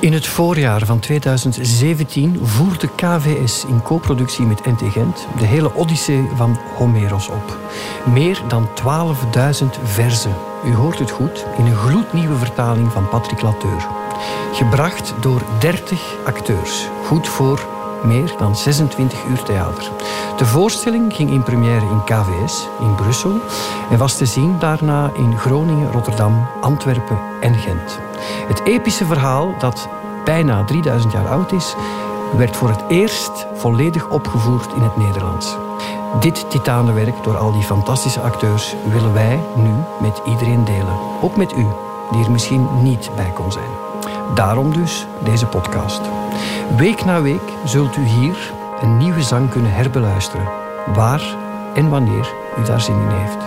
In 0.00 0.12
het 0.12 0.26
voorjaar 0.26 0.86
van 0.86 0.98
2017 0.98 2.46
voerde 2.46 2.88
KVS 2.96 3.64
in 3.64 3.82
co-productie 3.82 4.44
met 4.44 4.64
NT 4.64 4.92
Gent 4.92 5.26
de 5.38 5.44
hele 5.44 5.74
Odyssee 5.74 6.28
van 6.34 6.58
Homeros 6.74 7.28
op. 7.28 7.58
Meer 8.12 8.42
dan 8.48 8.68
12.000 8.68 9.66
verzen. 9.82 10.34
U 10.64 10.74
hoort 10.74 10.98
het 10.98 11.10
goed, 11.10 11.46
in 11.58 11.66
een 11.66 11.76
gloednieuwe 11.76 12.36
vertaling 12.36 12.92
van 12.92 13.08
Patrick 13.08 13.42
Lateur. 13.42 13.86
Gebracht 14.52 15.14
door 15.20 15.42
30 15.58 16.16
acteurs. 16.24 16.88
Goed 17.04 17.28
voor 17.28 17.75
meer 18.04 18.34
dan 18.38 18.56
26 18.56 19.24
uur 19.24 19.42
theater. 19.42 19.90
De 20.36 20.46
voorstelling 20.46 21.14
ging 21.14 21.30
in 21.30 21.42
première 21.42 21.86
in 21.86 22.04
KVS 22.04 22.68
in 22.80 22.94
Brussel 22.94 23.40
en 23.90 23.98
was 23.98 24.16
te 24.16 24.26
zien 24.26 24.58
daarna 24.58 25.10
in 25.14 25.38
Groningen, 25.38 25.92
Rotterdam, 25.92 26.46
Antwerpen 26.60 27.18
en 27.40 27.54
Gent. 27.54 27.98
Het 28.48 28.62
epische 28.64 29.04
verhaal, 29.04 29.54
dat 29.58 29.88
bijna 30.24 30.64
3000 30.64 31.12
jaar 31.12 31.28
oud 31.28 31.52
is, 31.52 31.74
werd 32.36 32.56
voor 32.56 32.68
het 32.68 32.84
eerst 32.88 33.46
volledig 33.54 34.08
opgevoerd 34.08 34.72
in 34.72 34.82
het 34.82 34.96
Nederlands. 34.96 35.56
Dit 36.20 36.50
titanenwerk 36.50 37.22
door 37.22 37.36
al 37.36 37.52
die 37.52 37.62
fantastische 37.62 38.20
acteurs 38.20 38.74
willen 38.92 39.12
wij 39.12 39.40
nu 39.56 39.72
met 40.00 40.22
iedereen 40.26 40.64
delen. 40.64 40.98
Ook 41.22 41.36
met 41.36 41.52
u, 41.52 41.66
die 42.10 42.24
er 42.24 42.30
misschien 42.30 42.66
niet 42.82 43.10
bij 43.16 43.30
kon 43.34 43.52
zijn. 43.52 43.70
Daarom 44.34 44.72
dus 44.72 45.06
deze 45.24 45.46
podcast. 45.46 46.00
Week 46.76 47.04
na 47.04 47.22
week 47.22 47.52
zult 47.64 47.96
u 47.96 48.04
hier 48.04 48.52
een 48.80 48.96
nieuwe 48.96 49.22
zang 49.22 49.50
kunnen 49.50 49.72
herbeluisteren, 49.72 50.48
waar 50.94 51.22
en 51.74 51.88
wanneer 51.88 52.32
u 52.58 52.64
daar 52.64 52.80
zin 52.80 52.94
in 52.94 53.16
heeft. 53.16 53.44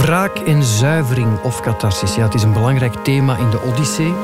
Wraak 0.00 0.36
en 0.36 0.62
zuivering 0.62 1.40
of 1.42 1.60
catharsis. 1.60 2.14
Ja, 2.14 2.22
het 2.22 2.34
is 2.34 2.42
een 2.42 2.52
belangrijk 2.52 2.94
thema 2.94 3.36
in 3.36 3.50
de 3.50 3.62
Odyssee. 3.62 4.14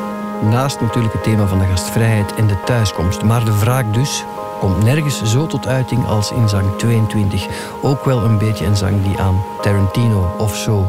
Naast 0.51 0.81
natuurlijk 0.81 1.13
het 1.13 1.23
thema 1.23 1.47
van 1.47 1.59
de 1.59 1.65
gastvrijheid 1.65 2.35
en 2.35 2.47
de 2.47 2.63
thuiskomst. 2.65 3.23
Maar 3.23 3.45
de 3.45 3.59
wraak 3.59 3.95
dus 3.95 4.25
komt 4.59 4.85
nergens 4.85 5.23
zo 5.23 5.47
tot 5.47 5.67
uiting 5.67 6.07
als 6.07 6.31
in 6.31 6.49
zang 6.49 6.77
22. 6.77 7.47
Ook 7.83 8.05
wel 8.05 8.25
een 8.25 8.39
beetje 8.39 8.67
een 8.67 8.77
zang 8.77 9.03
die 9.03 9.19
aan 9.19 9.43
Tarantino 9.61 10.35
of 10.39 10.57
zo 10.57 10.87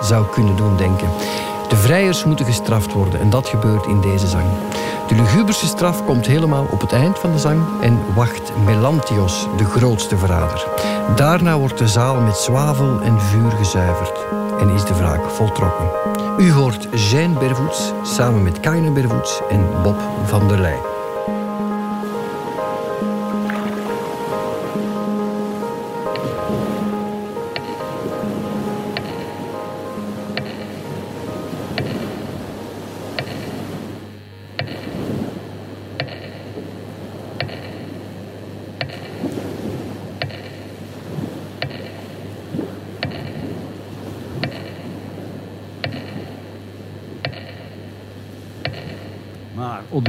zou 0.00 0.26
kunnen 0.26 0.56
doen 0.56 0.76
denken. 0.76 1.08
De 1.72 1.78
vrijers 1.78 2.24
moeten 2.24 2.46
gestraft 2.46 2.92
worden 2.92 3.20
en 3.20 3.30
dat 3.30 3.48
gebeurt 3.48 3.86
in 3.86 4.00
deze 4.00 4.26
zang. 4.26 4.44
De 5.08 5.14
luguberste 5.14 5.66
straf 5.66 6.04
komt 6.04 6.26
helemaal 6.26 6.66
op 6.70 6.80
het 6.80 6.92
eind 6.92 7.18
van 7.18 7.32
de 7.32 7.38
zang 7.38 7.62
en 7.80 7.98
wacht 8.14 8.52
Melantios, 8.64 9.46
de 9.56 9.64
grootste 9.64 10.16
verrader. 10.16 10.66
Daarna 11.16 11.58
wordt 11.58 11.78
de 11.78 11.88
zaal 11.88 12.20
met 12.20 12.36
zwavel 12.36 13.00
en 13.00 13.20
vuur 13.20 13.50
gezuiverd 13.50 14.18
en 14.60 14.68
is 14.68 14.84
de 14.84 14.94
wraak 14.94 15.30
voltrokken. 15.30 15.90
U 16.38 16.52
hoort 16.52 16.88
Jean 17.10 17.38
Bervoets 17.38 17.92
samen 18.02 18.42
met 18.42 18.60
Kaine 18.60 18.90
Bervoets 18.90 19.40
en 19.50 19.66
Bob 19.82 20.00
van 20.24 20.48
der 20.48 20.58
Leij. 20.58 20.80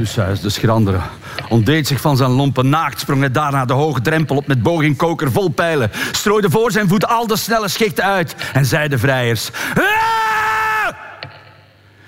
Maar 0.04 0.12
Odysseus, 0.12 0.40
de 0.40 0.50
schrandere, 0.50 1.00
ontdeed 1.48 1.86
zich 1.86 2.00
van 2.00 2.16
zijn 2.16 2.30
lompe 2.30 2.62
naakt, 2.62 3.00
sprong 3.00 3.20
hij 3.20 3.30
daarna 3.30 3.64
de 3.64 3.72
hoge 3.72 4.00
drempel 4.00 4.36
op 4.36 4.46
met 4.46 4.62
boog 4.62 4.96
koker 4.96 5.32
vol 5.32 5.48
pijlen, 5.48 5.90
strooide 6.12 6.50
voor 6.50 6.70
zijn 6.70 6.88
voet 6.88 7.06
al 7.06 7.26
de 7.26 7.36
snelle 7.36 7.68
schichten 7.68 8.04
uit 8.04 8.34
en 8.52 8.64
zei 8.64 8.88
de 8.88 8.98
vrijers... 8.98 9.50
"Ah! 9.74 10.94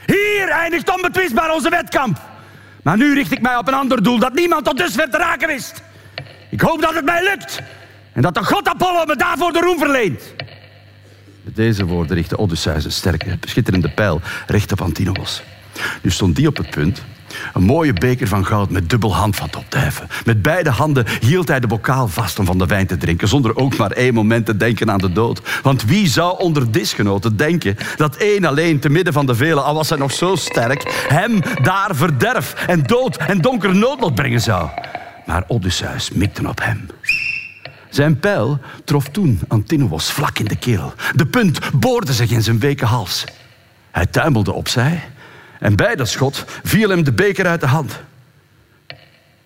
Hier 0.07 0.49
eindigt 0.49 0.95
onbetwistbaar 0.95 1.55
onze 1.55 1.71
wedkamp. 1.71 2.21
Maar 2.83 2.97
nu 2.97 3.15
richt 3.15 3.33
ik 3.33 3.41
mij 3.41 3.57
op 3.57 3.69
een 3.69 3.75
ander 3.75 4.03
doel 4.03 4.19
dat 4.19 4.35
niemand 4.35 4.65
tot 4.65 4.77
dusver 4.77 5.11
te 5.11 5.17
raken 5.17 5.49
wist. 5.49 5.83
Ik 6.51 6.61
hoop 6.61 6.81
dat 6.81 6.95
het 6.95 7.05
mij 7.05 7.23
lukt 7.23 7.63
en 8.13 8.23
dat 8.23 8.35
de 8.35 8.45
god 8.45 8.69
Apollo 8.69 9.05
me 9.05 9.17
daarvoor 9.17 9.53
de 9.53 9.61
roem 9.61 9.79
verleent. 9.79 10.23
Met 11.43 11.57
deze 11.57 11.85
woorden 11.85 12.17
richtte 12.17 12.39
Odysseus 12.39 12.85
een 12.85 12.93
sterke, 12.93 13.37
beschitterende 13.41 13.91
pijl 13.91 14.21
recht 14.47 14.73
op 14.73 14.81
Antinous. 14.81 15.43
Nu 16.03 16.11
stond 16.11 16.37
die 16.37 16.49
op 16.49 16.57
het 16.57 16.71
punt 16.71 17.03
een 17.55 17.63
mooie 17.63 17.93
beker 17.93 18.29
van 18.29 18.47
goud 18.47 18.71
met 18.71 18.91
dubbel 18.91 19.15
handvat 19.15 19.57
op 19.57 19.65
te 19.69 19.79
heffen. 19.79 20.09
Met 20.25 20.43
beide 20.43 20.71
handen 20.71 21.07
hield 21.21 21.49
hij 21.49 21.61
de 21.61 21.67
bokaal 21.67 22.09
vast 22.09 22.39
om 22.39 22.45
van 22.45 22.59
de 22.59 22.67
wijn 22.67 22.87
te 22.87 22.97
drinken, 22.97 23.29
zonder 23.29 23.57
ook 23.57 23.77
maar 23.77 23.91
één 23.91 24.15
moment 24.15 24.47
te 24.47 24.57
denken 24.57 24.91
aan 24.91 24.99
de 24.99 25.13
dood. 25.13 25.41
Want 25.63 25.85
wie 25.85 26.09
zou 26.09 26.39
onder 26.39 26.73
disgenoten 26.73 27.37
denken 27.37 27.77
dat 27.97 28.17
één 28.17 28.45
alleen 28.45 28.79
te 28.79 28.89
midden 28.89 29.13
van 29.13 29.27
de 29.27 29.35
velen, 29.35 29.65
al 29.65 29.75
was 29.75 29.89
hij 29.89 29.99
nog 29.99 30.13
zo 30.13 30.35
sterk, 30.35 31.07
hem 31.09 31.41
daar 31.63 31.91
verderf 31.95 32.55
en 32.67 32.83
dood 32.83 33.17
en 33.17 33.41
donkere 33.41 33.75
noodlot 33.75 34.15
brengen 34.15 34.41
zou? 34.41 34.69
Maar 35.27 35.45
Odysseus 35.47 36.11
mikte 36.11 36.49
op 36.49 36.63
hem. 36.63 36.87
Zijn 37.91 38.19
pijl 38.19 38.59
trof 38.85 39.09
toen 39.09 39.41
Antinous 39.49 40.11
vlak 40.11 40.39
in 40.39 40.45
de 40.45 40.57
keel. 40.57 40.93
De 41.15 41.27
punt 41.27 41.59
boorde 41.73 42.13
zich 42.13 42.31
in 42.31 42.43
zijn 42.43 42.59
weke 42.59 42.85
hals. 42.85 43.25
Hij 43.91 44.07
tuimelde 44.07 44.53
opzij 44.53 45.03
en 45.61 45.77
bij 45.77 45.97
dat 45.97 46.09
schot 46.09 46.45
viel 46.65 46.89
hem 46.89 47.05
de 47.05 47.13
beker 47.13 47.47
uit 47.47 47.61
de 47.61 47.67
hand. 47.67 48.01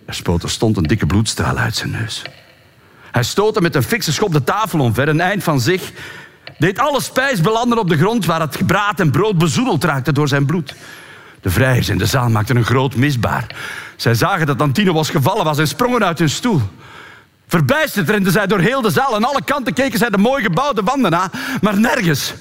Er 0.07 0.51
stond 0.51 0.77
een 0.77 0.83
dikke 0.83 1.07
bloedstraal 1.07 1.59
uit 1.59 1.77
zijn 1.77 1.91
neus. 1.91 2.23
Hij 3.11 3.23
stootte 3.23 3.61
met 3.61 3.75
een 3.75 3.83
fikse 3.83 4.13
schop 4.13 4.33
de 4.33 4.45
tafel 4.45 4.81
omver, 4.81 5.09
een 5.09 5.21
eind 5.21 5.43
van 5.43 5.61
zich, 5.61 5.93
deed 6.59 6.79
alle 6.79 7.01
spijs 7.01 7.41
belanden 7.41 7.79
op 7.79 7.89
de 7.89 7.97
grond 7.97 8.27
waar 8.27 8.41
het 8.41 8.57
gebraten 8.57 9.11
brood 9.11 9.39
bezoedeld 9.39 9.85
raakte 9.85 10.13
door 10.13 10.29
zijn 10.29 10.47
bloed. 10.47 10.75
De 11.41 11.51
vrijers 11.51 11.89
in 11.89 11.99
de 11.99 12.07
zaal 12.07 12.29
maakten 12.29 12.57
een 12.57 12.65
groot 12.65 12.95
misbaar. 12.95 13.47
Zij 13.97 14.15
zagen 14.15 14.47
dat 14.47 14.61
Antino 14.61 14.93
was 14.93 15.11
gevallen 15.11 15.45
was 15.45 15.59
en 15.59 15.69
sprongen 15.69 16.05
uit 16.05 16.19
hun 16.19 16.31
stoel. 16.31 16.63
Verbijsterd 17.47 18.09
renden 18.09 18.33
zij 18.33 18.47
door 18.47 18.59
heel 18.59 18.81
de 18.81 18.91
zaal. 18.91 19.15
Aan 19.15 19.25
alle 19.25 19.45
kanten 19.45 19.73
keken 19.73 19.99
zij 19.99 20.11
de 20.11 20.19
mooi 20.19 20.43
gebouwde 20.43 20.83
wanden 20.83 21.11
na. 21.11 21.31
Maar 21.61 21.81
nergens 21.81 22.35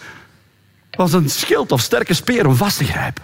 was 0.92 1.14
een 1.14 1.30
schild 1.30 1.72
of 1.72 1.82
sterke 1.82 2.14
speer 2.14 2.48
om 2.48 2.56
vast 2.56 2.78
te 2.78 2.86
grijpen. 2.86 3.24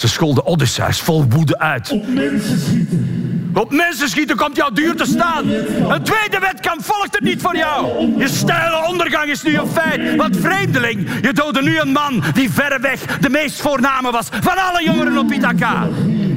Ze 0.00 0.08
scholden 0.08 0.46
Odysseus 0.46 1.00
vol 1.00 1.24
woede 1.28 1.58
uit. 1.58 1.90
Op 1.90 2.06
mensen 2.08 2.58
schieten. 2.58 3.50
Op 3.54 3.72
mensen 3.72 4.08
schieten 4.08 4.36
komt 4.36 4.56
jou 4.56 4.74
duur 4.74 4.96
te 4.96 5.04
staan. 5.04 5.48
Een 5.48 6.02
tweede 6.02 6.38
wedkamp 6.38 6.84
volgt 6.84 7.16
er 7.16 7.22
niet 7.22 7.40
voor 7.40 7.56
jou. 7.56 8.12
Je 8.18 8.28
steile 8.28 8.86
ondergang 8.88 9.30
is 9.30 9.42
nu 9.42 9.58
een 9.58 9.66
feit. 9.66 10.16
Want 10.16 10.36
vreemdeling, 10.36 11.08
je 11.22 11.32
doodde 11.32 11.62
nu 11.62 11.78
een 11.78 11.92
man 11.92 12.22
die 12.32 12.50
verreweg 12.50 13.18
de 13.18 13.28
meest 13.28 13.60
voorname 13.60 14.10
was 14.10 14.28
van 14.30 14.58
alle 14.58 14.84
jongeren 14.84 15.18
op 15.18 15.32
Ithaca. 15.32 15.88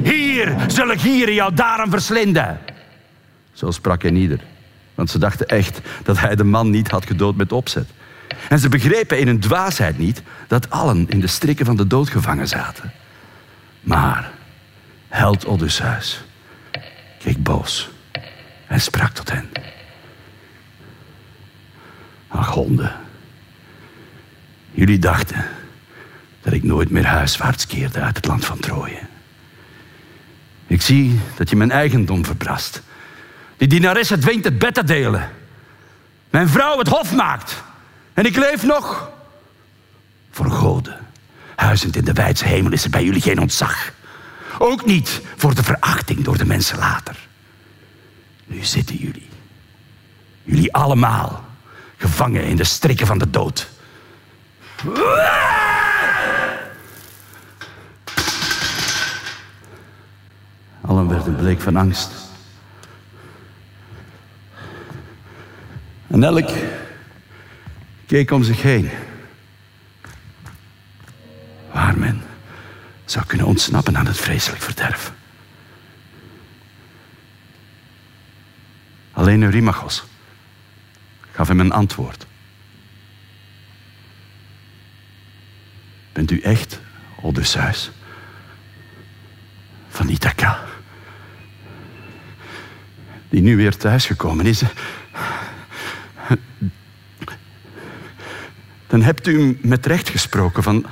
Hier 0.02 0.56
zullen 0.68 0.98
gieren 0.98 1.34
jou 1.34 1.54
daarom 1.54 1.90
verslinden. 1.90 2.58
Zo 3.52 3.70
sprak 3.70 4.02
hij 4.02 4.12
ieder. 4.12 4.40
Want 4.94 5.10
ze 5.10 5.18
dachten 5.18 5.46
echt 5.46 5.80
dat 6.02 6.18
hij 6.18 6.36
de 6.36 6.44
man 6.44 6.70
niet 6.70 6.90
had 6.90 7.06
gedood 7.06 7.36
met 7.36 7.52
opzet. 7.52 7.88
En 8.48 8.58
ze 8.58 8.68
begrepen 8.68 9.18
in 9.18 9.26
hun 9.26 9.40
dwaasheid 9.40 9.98
niet 9.98 10.22
dat 10.48 10.70
allen 10.70 11.06
in 11.08 11.20
de 11.20 11.26
strikken 11.26 11.66
van 11.66 11.76
de 11.76 11.86
dood 11.86 12.08
gevangen 12.08 12.48
zaten. 12.48 12.92
Maar 13.84 14.30
held 15.08 15.44
Odysseus 15.44 16.24
keek 17.18 17.42
boos 17.42 17.90
en 18.66 18.80
sprak 18.80 19.12
tot 19.12 19.32
hen. 19.32 19.50
Ach, 22.28 22.48
honden. 22.48 22.92
Jullie 24.70 24.98
dachten 24.98 25.44
dat 26.42 26.52
ik 26.52 26.62
nooit 26.62 26.90
meer 26.90 27.06
huiswaarts 27.06 27.66
keerde 27.66 28.00
uit 28.00 28.16
het 28.16 28.26
land 28.26 28.44
van 28.44 28.58
Troje. 28.58 29.00
Ik 30.66 30.82
zie 30.82 31.20
dat 31.36 31.50
je 31.50 31.56
mijn 31.56 31.70
eigendom 31.70 32.24
verbrast. 32.24 32.82
Die 33.56 33.68
dienaresse 33.68 34.18
dwingt 34.18 34.44
het 34.44 34.58
bed 34.58 34.74
te 34.74 34.84
delen. 34.84 35.30
Mijn 36.30 36.48
vrouw 36.48 36.78
het 36.78 36.88
hof 36.88 37.14
maakt. 37.14 37.62
En 38.14 38.24
ik 38.24 38.36
leef 38.36 38.62
nog 38.62 39.10
voor 40.30 40.50
goden. 40.50 40.98
Huizend 41.56 41.96
in 41.96 42.04
de 42.04 42.12
wijdse 42.12 42.44
hemel 42.44 42.72
is 42.72 42.84
er 42.84 42.90
bij 42.90 43.04
jullie 43.04 43.20
geen 43.20 43.40
ontzag. 43.40 43.92
Ook 44.58 44.84
niet 44.84 45.20
voor 45.36 45.54
de 45.54 45.62
verachting 45.62 46.24
door 46.24 46.38
de 46.38 46.44
mensen 46.44 46.78
later. 46.78 47.16
Nu 48.44 48.64
zitten 48.64 48.96
jullie. 48.96 49.28
Jullie 50.42 50.72
allemaal 50.72 51.44
gevangen 51.96 52.44
in 52.44 52.56
de 52.56 52.64
strikken 52.64 53.06
van 53.06 53.18
de 53.18 53.30
dood. 53.30 53.68
Allen 60.80 61.08
werden 61.08 61.36
bleek 61.36 61.60
van 61.60 61.76
angst. 61.76 62.10
En 66.06 66.24
elk 66.24 66.50
keek 68.06 68.30
om 68.30 68.42
zich 68.42 68.62
heen. 68.62 68.90
Zou 73.14 73.26
kunnen 73.26 73.46
ontsnappen 73.46 73.96
aan 73.96 74.06
het 74.06 74.16
vreselijk 74.16 74.62
verderf. 74.62 75.12
Alleen 79.12 79.42
Eurymachos 79.42 80.04
gaf 81.30 81.48
hem 81.48 81.60
een 81.60 81.72
antwoord. 81.72 82.26
Bent 86.12 86.30
u 86.30 86.40
echt 86.40 86.80
Odysseus 87.22 87.90
van 89.88 90.08
Ithaca? 90.08 90.64
Die 93.28 93.42
nu 93.42 93.56
weer 93.56 93.76
thuisgekomen 93.76 94.46
is. 94.46 94.62
Dan 98.86 99.02
hebt 99.02 99.26
u 99.26 99.58
met 99.62 99.86
recht 99.86 100.08
gesproken 100.08 100.62
van 100.62 100.86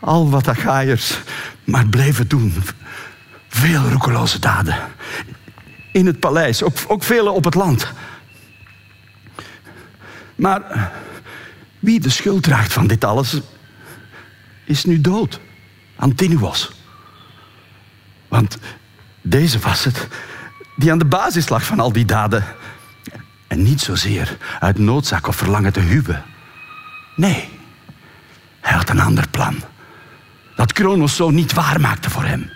al 0.00 0.30
wat 0.30 0.48
Achaiërs 0.48 1.18
maar 1.64 1.86
bleven 1.86 2.28
doen. 2.28 2.54
Veel 3.48 3.88
roekeloze 3.88 4.38
daden. 4.38 4.76
In 5.92 6.06
het 6.06 6.20
paleis, 6.20 6.62
ook, 6.62 6.76
ook 6.86 7.02
vele 7.02 7.30
op 7.30 7.44
het 7.44 7.54
land. 7.54 7.92
Maar 10.34 10.90
wie 11.78 12.00
de 12.00 12.10
schuld 12.10 12.42
draagt 12.42 12.72
van 12.72 12.86
dit 12.86 13.04
alles, 13.04 13.40
is 14.64 14.84
nu 14.84 15.00
dood. 15.00 15.40
Antinuos. 15.96 16.72
Want 18.28 18.58
deze 19.22 19.58
was 19.58 19.84
het 19.84 20.08
die 20.76 20.90
aan 20.90 20.98
de 20.98 21.04
basis 21.04 21.48
lag 21.48 21.64
van 21.64 21.80
al 21.80 21.92
die 21.92 22.04
daden. 22.04 22.44
En 23.46 23.62
niet 23.62 23.80
zozeer 23.80 24.36
uit 24.60 24.78
noodzaak 24.78 25.26
of 25.26 25.36
verlangen 25.36 25.72
te 25.72 25.80
huwen. 25.80 26.24
Nee, 27.16 27.48
hij 28.60 28.76
had 28.76 28.88
een 28.88 29.00
ander 29.00 29.28
plan. 29.28 29.56
Dat 30.56 30.72
Kronos 30.72 31.16
zo 31.16 31.30
niet 31.30 31.52
waar 31.52 31.80
maakte 31.80 32.10
voor 32.10 32.24
hem. 32.24 32.50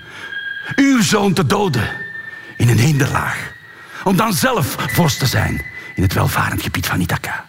Uw 0.77 1.03
zoon 1.03 1.33
te 1.33 1.47
doden 1.47 1.91
in 2.57 2.69
een 2.69 2.79
hinderlaag. 2.79 3.53
Om 4.05 4.17
dan 4.17 4.33
zelf 4.33 4.77
vorst 4.89 5.19
te 5.19 5.27
zijn 5.27 5.65
in 5.95 6.03
het 6.03 6.13
welvarend 6.13 6.63
gebied 6.63 6.87
van 6.87 7.01
Ithaca. 7.01 7.45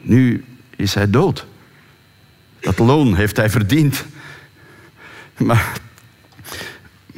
Nu 0.00 0.44
is 0.76 0.94
hij 0.94 1.10
dood. 1.10 1.46
Dat 2.60 2.78
loon 2.78 3.14
heeft 3.14 3.36
hij 3.36 3.50
verdiend. 3.50 4.04
Maar, 5.36 5.72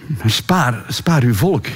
maar 0.07 0.31
spaar, 0.31 0.85
spaar 0.89 1.23
uw 1.23 1.35
volk. 1.35 1.67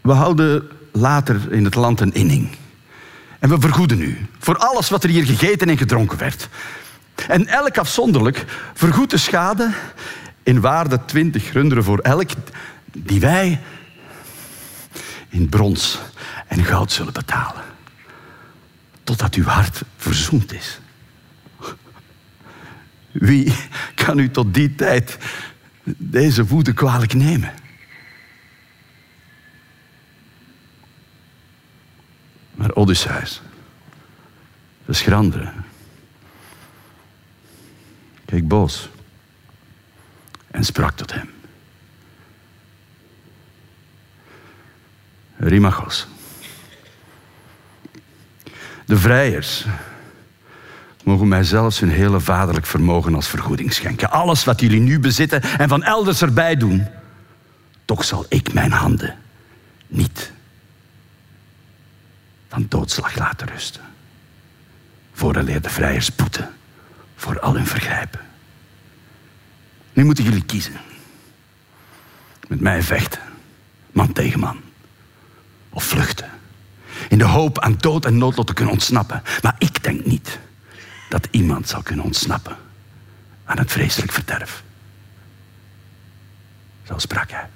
We 0.00 0.12
houden 0.12 0.68
later 0.92 1.52
in 1.52 1.64
het 1.64 1.74
land 1.74 2.00
een 2.00 2.14
inning. 2.14 2.48
En 3.40 3.48
we 3.48 3.60
vergoeden 3.60 4.00
u 4.00 4.26
voor 4.38 4.56
alles 4.56 4.88
wat 4.88 5.04
er 5.04 5.10
hier 5.10 5.24
gegeten 5.24 5.68
en 5.68 5.78
gedronken 5.78 6.18
werd. 6.18 6.48
En 7.28 7.46
elk 7.46 7.78
afzonderlijk 7.78 8.44
vergoedt 8.74 9.10
de 9.10 9.16
schade 9.16 9.72
in 10.42 10.60
waarde 10.60 11.04
20 11.04 11.52
runderen 11.52 11.84
voor 11.84 11.98
elk 11.98 12.30
die 12.92 13.20
wij 13.20 13.60
in 15.28 15.48
brons 15.48 15.98
en 16.46 16.64
goud 16.64 16.92
zullen 16.92 17.12
betalen. 17.12 17.62
Totdat 19.04 19.34
uw 19.34 19.44
hart 19.44 19.82
verzoend 19.96 20.52
is. 20.52 20.80
Wie 23.10 23.54
kan 23.94 24.18
u 24.18 24.30
tot 24.30 24.54
die 24.54 24.74
tijd 24.74 25.18
deze 25.96 26.46
woede 26.46 26.72
kwalijk 26.72 27.14
nemen? 27.14 27.52
Maar 32.60 32.74
Odysseus, 32.74 33.40
de 34.84 34.92
schrandere, 34.92 35.52
keek 38.24 38.48
boos 38.48 38.88
en 40.50 40.64
sprak 40.64 40.96
tot 40.96 41.12
hem. 41.12 41.30
Rimachos. 45.36 46.06
De 48.86 48.96
vrijers 48.96 49.64
mogen 51.04 51.28
mij 51.28 51.44
zelfs 51.44 51.80
hun 51.80 51.90
hele 51.90 52.20
vaderlijk 52.20 52.66
vermogen 52.66 53.14
als 53.14 53.28
vergoeding 53.28 53.72
schenken. 53.72 54.10
Alles 54.10 54.44
wat 54.44 54.60
jullie 54.60 54.80
nu 54.80 54.98
bezitten 54.98 55.42
en 55.42 55.68
van 55.68 55.82
elders 55.82 56.22
erbij 56.22 56.56
doen. 56.56 56.86
Toch 57.84 58.04
zal 58.04 58.26
ik 58.28 58.52
mijn 58.52 58.72
handen 58.72 59.16
niet 59.86 60.32
van 62.50 62.66
doodslag 62.68 63.16
laten 63.16 63.46
rusten. 63.48 63.82
Vooraleer 65.12 65.60
de 65.60 65.70
vrijers 65.70 66.14
boeten 66.14 66.50
voor 67.16 67.40
al 67.40 67.54
hun 67.54 67.66
vergrijpen. 67.66 68.20
Nu 69.92 70.04
moeten 70.04 70.24
jullie 70.24 70.44
kiezen. 70.44 70.80
Met 72.48 72.60
mij 72.60 72.82
vechten, 72.82 73.20
man 73.92 74.12
tegen 74.12 74.40
man. 74.40 74.60
Of 75.68 75.84
vluchten. 75.84 76.30
In 77.08 77.18
de 77.18 77.24
hoop 77.24 77.58
aan 77.58 77.76
dood 77.78 78.04
en 78.04 78.18
noodlot 78.18 78.46
te 78.46 78.54
kunnen 78.54 78.74
ontsnappen. 78.74 79.22
Maar 79.42 79.54
ik 79.58 79.82
denk 79.82 80.04
niet 80.04 80.38
dat 81.08 81.28
iemand 81.30 81.68
zal 81.68 81.82
kunnen 81.82 82.04
ontsnappen 82.04 82.56
aan 83.44 83.58
het 83.58 83.72
vreselijk 83.72 84.12
verderf. 84.12 84.62
Zo 86.82 86.98
sprak 86.98 87.30
hij. 87.30 87.48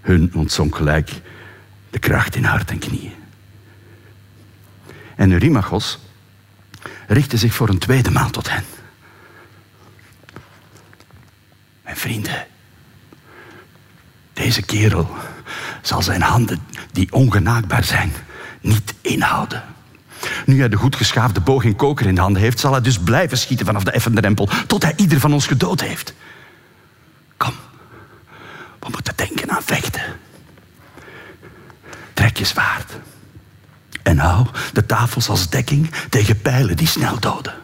Hun 0.00 0.30
ontzonk 0.34 0.76
gelijk 0.76 1.20
de 1.96 2.08
kracht 2.08 2.36
in 2.36 2.44
hart 2.44 2.70
en 2.70 2.78
knieën. 2.78 3.14
En 5.14 5.32
Eurymachos 5.32 5.98
richtte 7.06 7.36
zich 7.36 7.54
voor 7.54 7.68
een 7.68 7.78
tweede 7.78 8.10
maal 8.10 8.30
tot 8.30 8.50
hen. 8.50 8.64
Mijn 11.84 11.96
vrienden, 11.96 12.46
deze 14.32 14.62
kerel 14.62 15.16
zal 15.82 16.02
zijn 16.02 16.22
handen, 16.22 16.66
die 16.92 17.12
ongenaakbaar 17.12 17.84
zijn, 17.84 18.12
niet 18.60 18.94
inhouden. 19.00 19.62
Nu 20.46 20.58
hij 20.58 20.68
de 20.68 20.76
goed 20.76 20.96
geschaafde 20.96 21.40
boog 21.40 21.64
en 21.64 21.76
koker 21.76 22.06
in 22.06 22.14
de 22.14 22.20
handen 22.20 22.42
heeft, 22.42 22.60
zal 22.60 22.72
hij 22.72 22.80
dus 22.80 22.98
blijven 22.98 23.38
schieten 23.38 23.66
vanaf 23.66 23.84
de 23.84 23.90
effende 23.90 24.20
rempel, 24.20 24.48
tot 24.66 24.82
hij 24.82 24.92
ieder 24.96 25.20
van 25.20 25.32
ons 25.32 25.46
gedood 25.46 25.80
heeft. 25.80 26.14
Kom, 27.36 27.54
we 28.78 28.88
moeten 28.90 29.16
denken 29.16 29.50
aan 29.50 29.62
vechten. 29.62 30.24
Trek 32.16 32.36
je 32.36 32.44
zwaard. 32.44 32.92
En 34.02 34.18
hou 34.18 34.46
de 34.72 34.86
tafels 34.86 35.28
als 35.28 35.48
dekking 35.48 35.90
tegen 36.08 36.40
pijlen 36.40 36.76
die 36.76 36.86
snel 36.86 37.20
doden. 37.20 37.54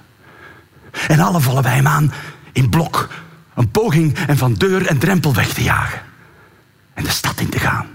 En 1.09 1.21
alle 1.21 1.41
vallen 1.41 1.63
wij 1.63 1.75
hem 1.75 1.87
aan 1.87 2.13
in 2.53 2.69
blok. 2.69 3.09
Een 3.55 3.71
poging 3.71 4.19
en 4.19 4.37
van 4.37 4.55
deur 4.55 4.87
en 4.87 4.99
drempel 4.99 5.35
weg 5.35 5.53
te 5.53 5.63
jagen. 5.63 6.01
En 6.95 7.05
de 7.05 7.11
stad 7.11 7.41
in 7.41 7.49
te 7.49 7.59
gaan. 7.59 7.87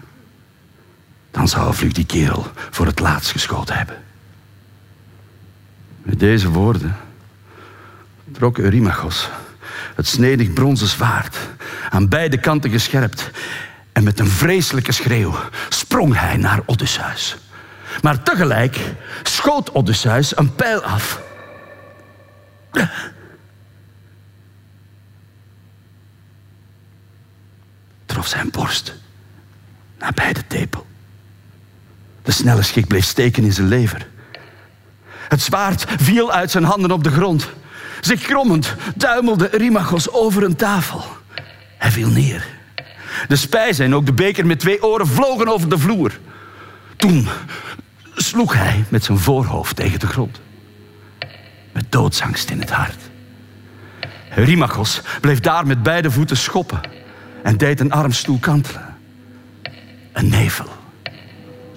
Dan 1.31 1.47
zou 1.47 1.73
vlug 1.73 1.91
die 1.91 2.05
kerel 2.05 2.51
voor 2.69 2.85
het 2.85 2.99
laatst 2.99 3.31
geschoten 3.31 3.77
hebben. 3.77 4.03
Met 6.01 6.19
deze 6.19 6.49
woorden 6.49 6.95
trok 8.31 8.57
Eurymachos 8.57 9.29
het 9.95 10.07
snedig 10.07 10.53
bronzen 10.53 10.87
zwaard, 10.87 11.37
aan 11.89 12.09
beide 12.09 12.39
kanten 12.39 12.69
gescherpt. 12.69 13.31
En 13.97 14.03
met 14.03 14.19
een 14.19 14.29
vreselijke 14.29 14.91
schreeuw 14.91 15.35
sprong 15.69 16.19
hij 16.19 16.37
naar 16.37 16.61
Odysseus. 16.65 17.37
Maar 18.01 18.23
tegelijk 18.23 18.79
schoot 19.23 19.73
Odysseus 19.73 20.37
een 20.37 20.55
pijl 20.55 20.81
af. 20.81 21.21
Trof 28.05 28.27
zijn 28.27 28.49
borst 28.49 28.95
nabij 29.99 30.33
de 30.33 30.47
tepel. 30.47 30.85
De 32.23 32.31
snelle 32.31 32.63
schik 32.63 32.87
bleef 32.87 33.05
steken 33.05 33.43
in 33.43 33.53
zijn 33.53 33.67
lever. 33.67 34.07
Het 35.27 35.41
zwaard 35.41 35.85
viel 35.99 36.31
uit 36.31 36.51
zijn 36.51 36.63
handen 36.63 36.91
op 36.91 37.03
de 37.03 37.11
grond. 37.11 37.49
Zich 38.01 38.21
krommend 38.21 38.75
tuimelde 38.97 39.49
Rimachos 39.51 40.11
over 40.11 40.43
een 40.43 40.55
tafel. 40.55 41.05
Hij 41.77 41.91
viel 41.91 42.09
neer. 42.09 42.56
De 43.27 43.35
spijzen 43.35 43.85
en 43.85 43.95
ook 43.95 44.05
de 44.05 44.13
beker 44.13 44.45
met 44.45 44.59
twee 44.59 44.83
oren 44.83 45.07
vlogen 45.07 45.47
over 45.47 45.69
de 45.69 45.77
vloer. 45.77 46.19
Toen 46.95 47.27
sloeg 48.15 48.53
hij 48.53 48.85
met 48.89 49.03
zijn 49.03 49.17
voorhoofd 49.17 49.75
tegen 49.75 49.99
de 49.99 50.07
grond. 50.07 50.41
Met 51.71 51.91
doodsangst 51.91 52.49
in 52.49 52.59
het 52.59 52.71
hart. 52.71 53.09
Rimachos 54.29 55.01
bleef 55.21 55.39
daar 55.39 55.67
met 55.67 55.83
beide 55.83 56.11
voeten 56.11 56.37
schoppen 56.37 56.81
en 57.43 57.57
deed 57.57 57.79
een 57.79 57.91
armstoel 57.91 58.39
kantelen. 58.39 58.95
Een 60.13 60.29
nevel 60.29 60.77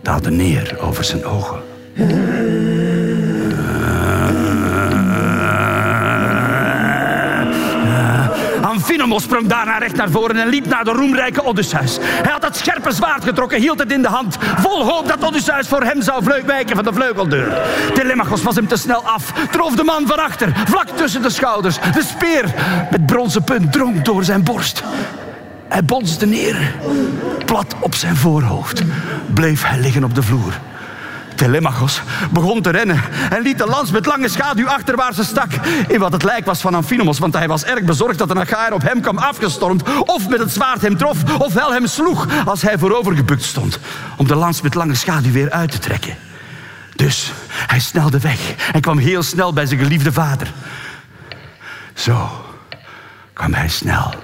daalde 0.02 0.30
neer 0.30 0.78
over 0.80 1.04
zijn 1.04 1.24
ogen. 1.24 1.62
Amphinomos 8.90 9.22
sprong 9.22 9.46
daarna 9.46 9.78
recht 9.78 9.96
naar 9.96 10.10
voren 10.10 10.36
en 10.36 10.48
liep 10.48 10.66
naar 10.66 10.84
de 10.84 10.90
roemrijke 10.90 11.44
Odysseus. 11.44 11.98
Hij 12.00 12.32
had 12.32 12.42
het 12.42 12.56
scherpe 12.56 12.92
zwaard 12.92 13.24
getrokken, 13.24 13.60
hield 13.60 13.78
het 13.78 13.92
in 13.92 14.02
de 14.02 14.08
hand, 14.08 14.36
vol 14.40 14.84
hoop 14.84 15.08
dat 15.08 15.24
Odysseus 15.24 15.68
voor 15.68 15.82
hem 15.82 16.02
zou 16.02 16.24
wijken 16.46 16.76
van 16.76 16.84
de 16.84 16.92
vleugeldeur. 16.92 17.58
Telemachos 17.94 18.42
was 18.42 18.54
hem 18.54 18.66
te 18.66 18.76
snel 18.76 19.04
af, 19.04 19.32
trof 19.50 19.74
de 19.74 19.84
man 19.84 20.06
van 20.06 20.18
achter, 20.18 20.52
vlak 20.64 20.88
tussen 20.88 21.22
de 21.22 21.30
schouders. 21.30 21.76
De 21.92 22.02
speer 22.02 22.54
met 22.90 23.06
bronzen 23.06 23.44
punt 23.44 23.72
drong 23.72 24.02
door 24.02 24.24
zijn 24.24 24.44
borst. 24.44 24.82
Hij 25.68 25.84
bonsde 25.84 26.26
neer. 26.26 26.74
Plat 27.44 27.74
op 27.80 27.94
zijn 27.94 28.16
voorhoofd 28.16 28.82
bleef 29.34 29.64
hij 29.64 29.80
liggen 29.80 30.04
op 30.04 30.14
de 30.14 30.22
vloer. 30.22 30.52
Telemachos 31.40 32.02
begon 32.30 32.62
te 32.62 32.70
rennen 32.70 33.02
en 33.30 33.42
liet 33.42 33.58
de 33.58 33.66
lans 33.66 33.90
met 33.90 34.06
lange 34.06 34.28
schaduw 34.28 34.68
achter 34.68 34.96
waar 34.96 35.14
ze 35.14 35.24
stak 35.24 35.52
in 35.88 35.98
wat 35.98 36.12
het 36.12 36.22
lijk 36.22 36.44
was 36.44 36.60
van 36.60 36.74
Amphinomos, 36.74 37.18
want 37.18 37.34
hij 37.34 37.48
was 37.48 37.64
erg 37.64 37.82
bezorgd 37.82 38.18
dat 38.18 38.30
een 38.30 38.38
Achaar 38.38 38.72
op 38.72 38.82
hem 38.82 39.00
kwam 39.00 39.18
afgestormd 39.18 39.82
of 40.00 40.28
met 40.28 40.38
het 40.38 40.52
zwaard 40.52 40.82
hem 40.82 40.96
trof 40.96 41.38
ofwel 41.38 41.72
hem 41.72 41.86
sloeg 41.86 42.26
als 42.44 42.62
hij 42.62 42.78
voorovergebukt 42.78 43.42
stond 43.42 43.78
om 44.16 44.26
de 44.26 44.34
lans 44.34 44.60
met 44.60 44.74
lange 44.74 44.94
schaduw 44.94 45.32
weer 45.32 45.50
uit 45.50 45.70
te 45.70 45.78
trekken. 45.78 46.16
Dus 46.96 47.32
hij 47.66 47.80
snelde 47.80 48.18
weg 48.18 48.54
en 48.72 48.80
kwam 48.80 48.98
heel 48.98 49.22
snel 49.22 49.52
bij 49.52 49.66
zijn 49.66 49.80
geliefde 49.80 50.12
vader. 50.12 50.52
Zo 51.94 52.44
kwam 53.32 53.54
hij 53.54 53.68
snel 53.68 54.14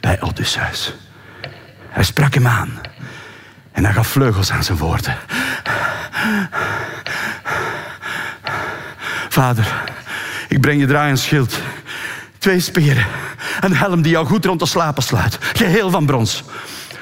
bij 0.00 0.22
Odysseus. 0.22 0.94
Hij 1.88 2.04
sprak 2.04 2.34
hem 2.34 2.46
aan 2.46 2.80
en 3.72 3.84
hij 3.84 3.92
gaf 3.92 4.08
vleugels 4.08 4.50
aan 4.50 4.64
zijn 4.64 4.78
woorden. 4.78 5.16
Vader, 9.28 9.82
ik 10.48 10.60
breng 10.60 10.80
je 10.80 10.86
draai 10.86 11.10
een 11.10 11.18
schild. 11.18 11.60
Twee 12.38 12.60
speren. 12.60 13.06
Een 13.60 13.76
helm 13.76 14.02
die 14.02 14.12
jou 14.12 14.26
goed 14.26 14.44
rond 14.44 14.58
de 14.58 14.66
slapen 14.66 15.02
sluit. 15.02 15.38
Geheel 15.40 15.90
van 15.90 16.06
brons. 16.06 16.44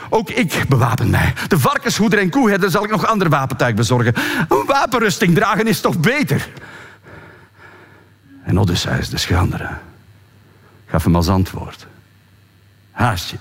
Ook 0.09 0.31
ik 0.31 0.65
bewapen 0.69 1.11
mij. 1.11 1.33
De 1.49 1.59
varkenshoeder 1.59 2.19
en 2.19 2.31
koeherder 2.31 2.71
zal 2.71 2.85
ik 2.85 2.91
nog 2.91 3.07
ander 3.07 3.29
wapentuig 3.29 3.75
bezorgen. 3.75 4.15
Een 4.49 4.65
wapenrusting 4.67 5.35
dragen 5.35 5.67
is 5.67 5.81
toch 5.81 5.99
beter? 6.01 6.49
En 8.45 8.61
Odysseus, 8.61 9.09
de 9.09 9.19
schrandere, 9.19 9.69
gaf 10.87 11.05
hem 11.05 11.17
als 11.17 11.29
antwoord. 11.29 11.87
Haast 12.91 13.31
je, 13.31 13.37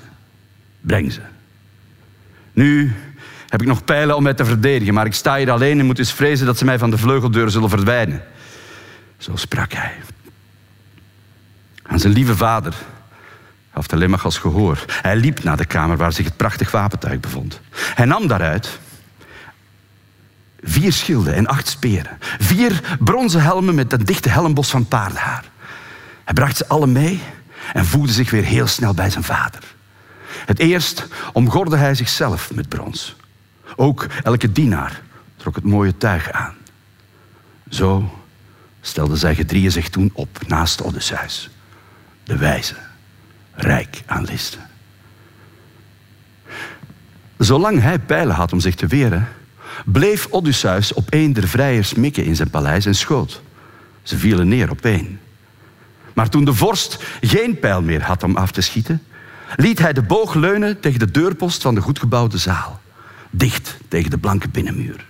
breng 0.81 1.11
ze. 1.11 1.21
Nu 2.53 2.95
heb 3.47 3.61
ik 3.61 3.67
nog 3.67 3.83
pijlen 3.83 4.15
om 4.15 4.23
mij 4.23 4.33
te 4.33 4.45
verdedigen, 4.45 4.93
maar 4.93 5.05
ik 5.05 5.13
sta 5.13 5.35
hier 5.35 5.51
alleen 5.51 5.79
en 5.79 5.85
moet 5.85 5.95
dus 5.95 6.11
vrezen 6.11 6.45
dat 6.45 6.57
ze 6.57 6.65
mij 6.65 6.77
van 6.77 6.89
de 6.89 6.97
vleugeldeur 6.97 7.49
zullen 7.49 7.69
verdwijnen. 7.69 8.23
Zo 9.17 9.35
sprak 9.35 9.73
hij. 9.73 9.93
Aan 11.83 11.99
zijn 11.99 12.13
lieve 12.13 12.35
vader 12.35 12.73
gaf 13.77 13.87
Telemachos 13.87 14.37
gehoor. 14.37 14.85
Hij 14.87 15.15
liep 15.15 15.43
naar 15.43 15.57
de 15.57 15.65
kamer 15.65 15.97
waar 15.97 16.13
zich 16.13 16.25
het 16.25 16.37
prachtig 16.37 16.71
wapentuig 16.71 17.19
bevond. 17.19 17.61
Hij 17.71 18.05
nam 18.05 18.27
daaruit 18.27 18.79
vier 20.63 20.93
schilden 20.93 21.33
en 21.33 21.47
acht 21.47 21.67
speren. 21.67 22.17
Vier 22.39 22.97
bronzen 22.99 23.41
helmen 23.41 23.75
met 23.75 23.93
een 23.93 24.05
dichte 24.05 24.29
helmbos 24.29 24.69
van 24.69 24.87
paardenhaar. 24.87 25.43
Hij 26.23 26.33
bracht 26.33 26.57
ze 26.57 26.67
alle 26.67 26.87
mee 26.87 27.21
en 27.73 27.85
voegde 27.85 28.13
zich 28.13 28.29
weer 28.29 28.43
heel 28.43 28.67
snel 28.67 28.93
bij 28.93 29.09
zijn 29.09 29.23
vader. 29.23 29.63
Het 30.45 30.59
eerst 30.59 31.07
omgorde 31.33 31.77
hij 31.77 31.95
zichzelf 31.95 32.53
met 32.53 32.69
brons. 32.69 33.15
Ook 33.79 34.07
elke 34.23 34.51
dienaar 34.51 35.01
trok 35.35 35.55
het 35.55 35.63
mooie 35.63 35.97
tuig 35.97 36.31
aan. 36.31 36.55
Zo 37.69 38.11
stelden 38.81 39.17
zij 39.17 39.35
gedrieën 39.35 39.71
zich 39.71 39.89
toen 39.89 40.09
op 40.13 40.39
naast 40.47 40.81
Odysseus, 40.81 41.49
de 42.23 42.37
wijze, 42.37 42.75
rijk 43.53 44.03
aan 44.05 44.23
listen. 44.23 44.69
Zolang 47.37 47.81
hij 47.81 47.99
pijlen 47.99 48.35
had 48.35 48.53
om 48.53 48.59
zich 48.59 48.75
te 48.75 48.87
weren, 48.87 49.27
bleef 49.85 50.27
Odysseus 50.29 50.93
op 50.93 51.07
een 51.09 51.33
der 51.33 51.47
vrijers 51.47 51.93
mikken 51.93 52.23
in 52.23 52.35
zijn 52.35 52.49
paleis 52.49 52.85
en 52.85 52.95
schoot. 52.95 53.41
Ze 54.03 54.17
vielen 54.17 54.47
neer 54.47 54.69
op 54.69 54.81
één. 54.81 55.19
Maar 56.13 56.29
toen 56.29 56.45
de 56.45 56.53
vorst 56.53 57.03
geen 57.21 57.59
pijl 57.59 57.81
meer 57.81 58.03
had 58.03 58.23
om 58.23 58.35
af 58.37 58.51
te 58.51 58.61
schieten, 58.61 59.03
liet 59.55 59.79
hij 59.79 59.93
de 59.93 60.01
boog 60.01 60.33
leunen 60.33 60.79
tegen 60.79 60.99
de 60.99 61.11
deurpost 61.11 61.61
van 61.61 61.75
de 61.75 61.81
goedgebouwde 61.81 62.37
zaal, 62.37 62.81
dicht 63.29 63.77
tegen 63.87 64.09
de 64.09 64.17
blanke 64.17 64.49
binnenmuur. 64.49 65.05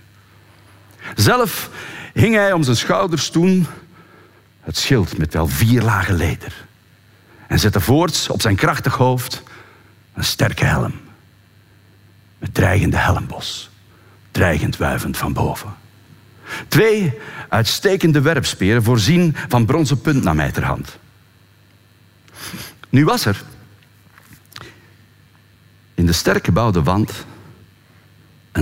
Zelf 1.16 1.70
hing 2.14 2.36
hij 2.36 2.54
om 2.54 2.64
zijn 2.64 2.76
schouders 2.76 3.30
toen 3.30 3.68
het 4.62 4.78
schild 4.78 5.18
met 5.18 5.34
wel 5.34 5.48
vier 5.48 5.82
lagen 5.82 6.16
leder 6.16 6.66
en 7.48 7.60
zette 7.60 7.82
voorts 7.82 8.30
op 8.30 8.42
zijn 8.42 8.56
krachtig 8.56 8.94
hoofd 8.94 9.44
een 10.14 10.24
sterke 10.24 10.66
helm 10.66 10.94
met 12.38 12.54
dreigende 12.54 12.98
helmbos, 12.98 13.70
dreigend 14.32 14.78
wuivend 14.78 15.18
van 15.18 15.34
boven. 15.34 15.76
Twee 16.68 17.14
uitstekende 17.50 18.22
werpsperen 18.22 18.84
voorzien 18.84 19.36
van 19.48 19.66
bronzen 19.66 20.02
punt 20.02 20.24
naar 20.24 20.36
mij 20.36 20.52
ter 20.52 20.64
hand. 20.64 20.98
Nu 22.90 23.06
was 23.06 23.26
er 23.26 23.44
in 25.94 26.06
de 26.06 26.14
sterk 26.14 26.46
gebouwde 26.46 26.84
wand 26.84 27.26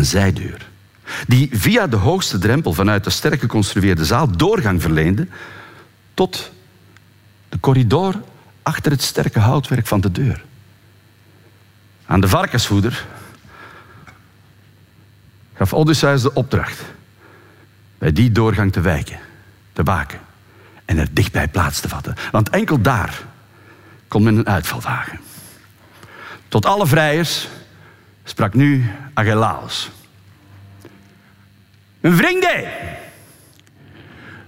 zijdeur, 0.05 0.69
die 1.27 1.49
via 1.51 1.87
de 1.87 1.95
hoogste 1.95 2.37
drempel 2.37 2.73
vanuit 2.73 3.03
de 3.03 3.09
sterk 3.09 3.39
geconstrueerde 3.39 4.05
zaal 4.05 4.37
doorgang 4.37 4.81
verleende 4.81 5.27
tot 6.13 6.51
de 7.49 7.59
corridor 7.59 8.21
achter 8.63 8.91
het 8.91 9.01
sterke 9.01 9.39
houtwerk 9.39 9.87
van 9.87 10.01
de 10.01 10.11
deur. 10.11 10.43
Aan 12.05 12.21
de 12.21 12.27
varkensvoeder 12.27 13.05
gaf 15.53 15.73
Odysseus 15.73 16.21
de 16.21 16.33
opdracht 16.33 16.83
bij 17.97 18.11
die 18.11 18.31
doorgang 18.31 18.71
te 18.71 18.81
wijken, 18.81 19.19
te 19.73 19.83
waken 19.83 20.19
en 20.85 20.97
er 20.97 21.07
dichtbij 21.11 21.47
plaats 21.47 21.79
te 21.79 21.89
vatten. 21.89 22.15
Want 22.31 22.49
enkel 22.49 22.81
daar 22.81 23.21
kon 24.07 24.23
men 24.23 24.37
een 24.37 24.47
uitval 24.47 24.81
wagen. 24.81 25.19
Tot 26.47 26.65
alle 26.65 26.87
vrijers 26.87 27.47
sprak 28.25 28.53
nu 28.53 28.91
Agelaos. 29.13 29.91
Mijn 31.99 32.15
vrienden, 32.15 32.63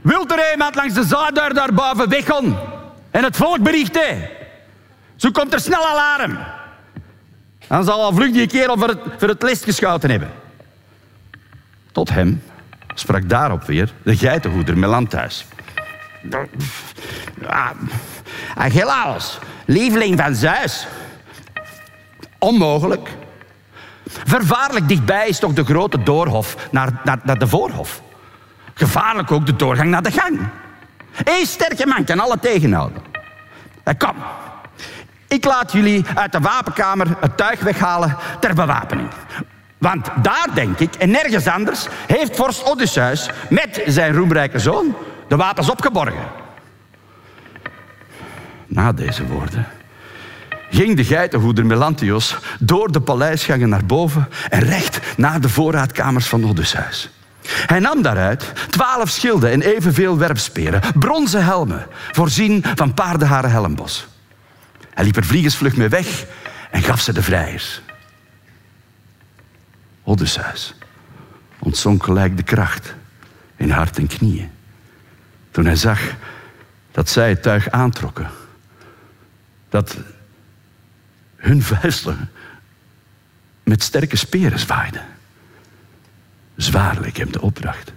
wilt 0.02 0.32
er 0.32 0.52
iemand 0.52 0.76
langs 0.76 0.94
de 0.94 1.04
zaadeur 1.04 1.54
daarboven 1.54 2.10
weggaan 2.10 2.58
en 3.12 3.24
het 3.24 3.38
volk 3.38 3.64
berichten? 3.64 4.30
Zo 5.16 5.32
komt 5.32 5.54
er 5.54 5.60
snel 5.60 5.88
alarm. 5.88 6.38
Dan 7.68 7.84
zal 7.84 8.02
al 8.02 8.14
vlug 8.14 8.32
die 8.32 8.48
kerel 8.48 8.78
voor 8.78 8.88
het, 8.88 9.00
voor 9.18 9.28
het 9.28 9.44
list 9.44 9.64
geschoten 9.64 10.10
hebben. 10.10 10.32
Tot 11.92 12.10
hem 12.10 12.44
sprak 12.94 13.30
daarop 13.30 13.64
weer 13.64 13.94
de 14.04 14.18
geitenhoeder 14.18 14.78
Melanthuis. 14.78 15.46
Agelaos, 18.56 19.40
lieveling 19.66 20.20
van 20.20 20.36
Zeus. 20.36 20.88
Onmogelijk. 22.40 23.10
Vervaarlijk 24.08 24.88
dichtbij 24.88 25.28
is 25.28 25.40
toch 25.40 25.54
de 25.54 25.64
grote 25.64 26.04
doorhof 26.04 26.56
naar, 26.72 26.90
naar, 27.04 27.20
naar 27.24 27.38
de 27.38 27.48
voorhof. 27.48 28.02
Gevaarlijk 28.74 29.32
ook 29.32 29.46
de 29.46 29.56
doorgang 29.56 29.90
naar 29.90 30.02
de 30.02 30.12
gang. 30.12 30.40
Eén 31.24 31.46
sterke 31.46 31.86
man 31.86 32.04
kan 32.04 32.20
alle 32.20 32.40
tegenhouden. 32.40 33.02
Kom, 33.98 34.16
ik 35.28 35.46
laat 35.46 35.72
jullie 35.72 36.06
uit 36.16 36.32
de 36.32 36.40
wapenkamer 36.40 37.08
het 37.20 37.38
tuig 37.38 37.60
weghalen 37.60 38.18
ter 38.40 38.54
bewapening. 38.54 39.10
Want 39.78 40.08
daar, 40.22 40.48
denk 40.54 40.80
ik, 40.80 40.96
en 40.96 41.12
nergens 41.12 41.48
anders, 41.48 41.88
heeft 42.08 42.36
vorst 42.36 42.64
Odysseus 42.64 43.30
met 43.50 43.82
zijn 43.86 44.14
roemrijke 44.14 44.60
zoon 44.60 44.96
de 45.28 45.36
wapens 45.36 45.70
opgeborgen. 45.70 46.28
Na 48.68 48.92
deze 48.92 49.28
woorden 49.28 49.68
ging 50.70 50.96
de 50.96 51.06
geitenhoeder 51.06 51.66
Melantios 51.66 52.38
door 52.60 52.92
de 52.92 53.02
paleisgangen 53.02 53.70
naar 53.70 53.86
boven 53.86 54.28
en 54.50 54.60
recht 54.60 55.00
naar 55.18 55.42
de 55.42 55.50
voorraadkamers 55.50 56.28
van 56.28 56.50
Odysseus. 56.50 57.10
Hij 57.48 57.80
nam 57.80 58.02
daaruit 58.02 58.54
twaalf 58.70 59.10
schilden 59.10 59.52
en 59.52 59.62
evenveel 59.62 60.18
werpsperen, 60.18 60.82
bronzen 61.00 61.44
helmen, 61.44 61.88
voorzien 62.12 62.64
van 62.76 62.94
paardenharen 62.94 63.52
helmbos. 63.52 64.08
Hij 64.94 65.06
liep 65.06 65.16
er 65.16 65.26
vliegensvlug 65.26 65.76
mee 65.76 65.90
weg 65.90 66.26
en 66.72 66.82
gaf 66.82 67.02
ze 67.02 67.14
de 67.14 67.24
vrijers. 67.24 67.82
Odysseus 70.04 70.76
ontzonk 71.60 72.04
gelijk 72.04 72.38
de 72.38 72.44
kracht 72.44 72.96
in 73.56 73.70
hart 73.70 73.98
en 73.98 74.08
knieën. 74.08 74.52
Toen 75.52 75.66
hij 75.66 75.76
zag 75.76 76.00
dat 76.92 77.10
zij 77.10 77.30
het 77.30 77.42
tuig 77.42 77.70
aantrokken, 77.70 78.30
dat 79.70 79.98
hun 81.38 81.64
vuisten 81.64 82.30
met 83.64 83.84
sterke 83.84 84.16
speren 84.16 84.60
zwaaiden. 84.60 85.06
Zwaar 86.56 87.00
leek 87.00 87.18
hem 87.18 87.32
de 87.32 87.42
opdracht. 87.42 87.92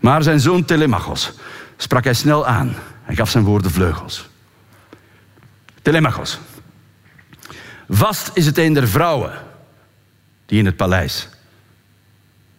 Maar 0.00 0.22
zijn 0.22 0.40
zoon 0.40 0.64
Telemachos 0.64 1.32
sprak 1.76 2.04
hij 2.04 2.14
snel 2.14 2.46
aan 2.46 2.74
en 3.06 3.16
gaf 3.16 3.30
zijn 3.30 3.44
woorden 3.44 3.70
vleugels. 3.70 4.28
Telemachos. 5.82 6.38
Vast 7.88 8.30
is 8.34 8.46
het 8.46 8.58
een 8.58 8.72
der 8.72 8.88
vrouwen 8.88 9.32
die 10.46 10.58
in 10.58 10.66
het 10.66 10.76
paleis 10.76 11.28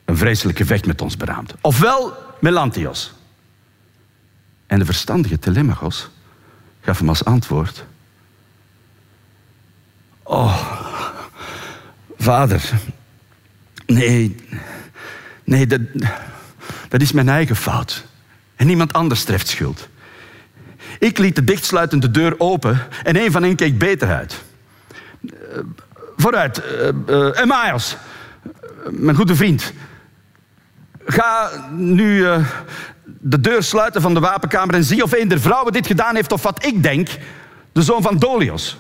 een 0.05 0.17
vreselijk 0.17 0.57
gevecht 0.57 0.85
met 0.85 1.01
ons 1.01 1.17
beraamt. 1.17 1.53
Ofwel 1.61 2.17
Melantios. 2.39 3.13
En 4.67 4.79
de 4.79 4.85
verstandige 4.85 5.39
Telemachos 5.39 6.09
gaf 6.81 6.99
hem 6.99 7.09
als 7.09 7.25
antwoord: 7.25 7.85
Oh, 10.23 10.57
vader, 12.17 12.69
nee, 13.85 14.35
nee, 15.43 15.67
dat, 15.67 15.81
dat 16.89 17.01
is 17.01 17.11
mijn 17.11 17.29
eigen 17.29 17.55
fout. 17.55 18.05
En 18.55 18.67
niemand 18.67 18.93
anders 18.93 19.23
treft 19.23 19.47
schuld. 19.47 19.87
Ik 20.99 21.17
liet 21.17 21.35
de 21.35 21.43
dichtsluitende 21.43 22.11
deur 22.11 22.35
open 22.37 22.79
en 23.03 23.15
een 23.15 23.31
van 23.31 23.43
hen 23.43 23.55
keek 23.55 23.77
beter 23.77 24.07
uit. 24.07 24.43
Uh, 25.21 25.31
vooruit, 26.17 26.61
uh, 27.07 27.43
mijn 28.89 29.15
goede 29.15 29.35
vriend. 29.35 29.73
Ga 31.05 31.49
nu 31.71 32.25
de 33.05 33.39
deur 33.39 33.63
sluiten 33.63 34.01
van 34.01 34.13
de 34.13 34.19
wapenkamer 34.19 34.75
en 34.75 34.83
zie 34.83 35.03
of 35.03 35.13
een 35.13 35.27
der 35.27 35.39
vrouwen 35.39 35.73
dit 35.73 35.87
gedaan 35.87 36.15
heeft 36.15 36.31
of 36.31 36.43
wat 36.43 36.65
ik 36.65 36.83
denk, 36.83 37.09
de 37.71 37.81
zoon 37.81 38.01
van 38.01 38.17
Dolios. 38.17 38.77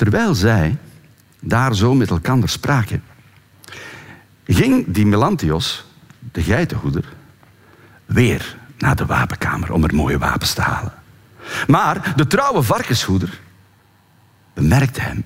Terwijl 0.00 0.34
zij 0.34 0.76
daar 1.40 1.74
zo 1.74 1.94
met 1.94 2.10
elkaar 2.10 2.48
spraken, 2.48 3.02
ging 4.46 4.84
die 4.88 5.06
Melantios, 5.06 5.84
de 6.32 6.42
geitenhoeder, 6.42 7.04
weer 8.06 8.56
naar 8.78 8.96
de 8.96 9.06
wapenkamer 9.06 9.72
om 9.72 9.84
er 9.84 9.94
mooie 9.94 10.18
wapens 10.18 10.52
te 10.52 10.60
halen. 10.60 10.92
Maar 11.66 12.12
de 12.16 12.26
trouwe 12.26 12.62
varkenshoeder 12.62 13.40
bemerkte 14.54 15.00
hem 15.00 15.24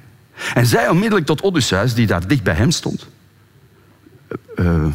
en 0.54 0.66
zei 0.66 0.88
onmiddellijk 0.88 1.26
tot 1.26 1.43
Odysseus, 1.43 1.95
die 1.95 2.07
daar 2.07 2.26
dicht 2.26 2.43
bij 2.43 2.54
hem 2.54 2.71
stond: 2.71 3.07
uh, 4.57 4.87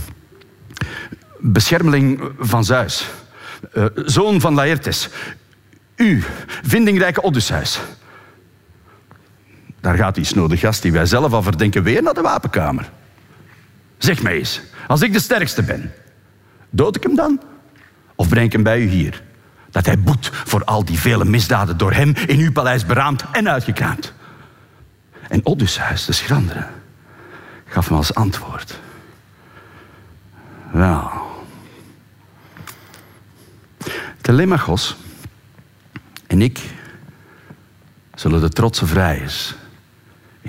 Beschermeling 1.37 2.21
van 2.39 2.63
Zeus, 2.63 3.09
uh, 3.73 3.85
zoon 3.95 4.41
van 4.41 4.53
Laertes, 4.53 5.09
u, 5.95 6.23
vindingrijke 6.63 7.23
Odysseus. 7.23 7.79
Daar 9.81 9.95
gaat 9.95 10.15
die 10.15 10.23
snode 10.23 10.57
gast 10.57 10.81
die 10.81 10.91
wij 10.91 11.05
zelf 11.05 11.33
al 11.33 11.43
verdenken 11.43 11.83
weer 11.83 12.03
naar 12.03 12.13
de 12.13 12.21
wapenkamer. 12.21 12.91
Zeg 13.97 14.21
mij 14.21 14.33
eens, 14.33 14.61
als 14.87 15.01
ik 15.01 15.13
de 15.13 15.19
sterkste 15.19 15.63
ben, 15.63 15.93
dood 16.69 16.95
ik 16.95 17.03
hem 17.03 17.15
dan? 17.15 17.41
Of 18.15 18.29
breng 18.29 18.45
ik 18.45 18.51
hem 18.51 18.63
bij 18.63 18.81
u 18.81 18.87
hier? 18.87 19.23
Dat 19.69 19.85
hij 19.85 19.99
boet 19.99 20.29
voor 20.33 20.63
al 20.63 20.85
die 20.85 20.99
vele 20.99 21.25
misdaden 21.25 21.77
door 21.77 21.93
hem 21.93 22.13
in 22.15 22.39
uw 22.39 22.51
paleis 22.51 22.85
beraamd 22.85 23.23
en 23.31 23.49
uitgekraamd. 23.49 24.13
En 25.29 25.45
Odysseus, 25.45 26.05
de 26.05 26.13
schrandere, 26.13 26.67
gaf 27.65 27.87
hem 27.87 27.97
als 27.97 28.13
antwoord. 28.13 28.79
Wel. 30.71 31.11
Telemachos 34.21 34.97
en 36.27 36.41
ik 36.41 36.59
zullen 38.13 38.41
de 38.41 38.49
trotse 38.49 38.85
vrijers 38.85 39.55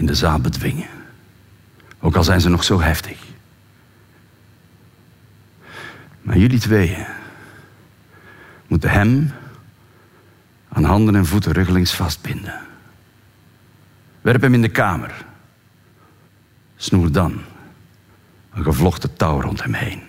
in 0.01 0.07
de 0.07 0.15
zaal 0.15 0.41
bedwingen. 0.41 0.89
Ook 1.99 2.17
al 2.17 2.25
zijn 2.25 2.41
ze 2.41 2.49
nog 2.49 2.65
zo 2.65 2.81
heftig. 2.81 3.19
Maar 6.23 6.39
jullie 6.39 6.59
tweeën 6.59 7.07
moeten 8.67 8.91
hem 8.91 9.33
aan 10.69 10.85
handen 10.85 11.15
en 11.15 11.27
voeten 11.27 11.53
ruggelings 11.53 11.95
vastbinden. 11.95 12.61
Werp 14.21 14.43
hem 14.43 14.55
in 14.55 14.63
de 14.63 14.69
kamer. 14.69 15.25
Snoer 16.77 17.13
dan 17.13 17.41
een 18.53 18.65
gevlochten 18.65 19.17
touw 19.17 19.41
rond 19.41 19.63
hem 19.63 19.75
heen. 19.75 20.03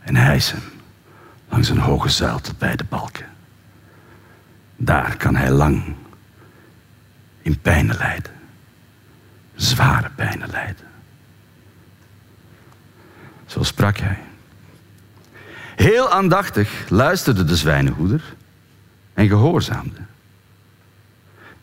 En 0.00 0.16
hijs 0.16 0.52
hem 0.52 0.62
langs 1.48 1.68
een 1.68 1.78
hoge 1.78 2.08
zuil 2.08 2.40
tot 2.40 2.58
bij 2.58 2.76
de 2.76 2.84
balken. 2.84 3.26
Daar 4.76 5.16
kan 5.16 5.36
hij 5.36 5.50
lang 5.50 5.96
in 7.48 7.60
pijnen 7.60 7.96
lijden. 7.96 8.32
Zware 9.54 10.10
pijnen 10.14 10.48
lijden. 10.50 10.86
Zo 13.46 13.62
sprak 13.62 13.98
hij. 13.98 14.18
Heel 15.76 16.10
aandachtig 16.10 16.88
luisterde 16.88 17.44
de 17.44 17.56
zwijnenhoeder 17.56 18.22
en 19.14 19.28
gehoorzaamde. 19.28 20.00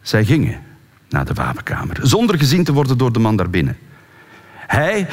Zij 0.02 0.26
gingen 0.26 0.64
naar 1.10 1.26
de 1.26 1.34
wapenkamer, 1.34 1.98
zonder 2.02 2.38
gezien 2.38 2.64
te 2.64 2.74
worden 2.74 2.98
door 2.98 3.14
de 3.14 3.20
man 3.20 3.36
daarbinnen. 3.36 3.78
Hij 4.56 5.08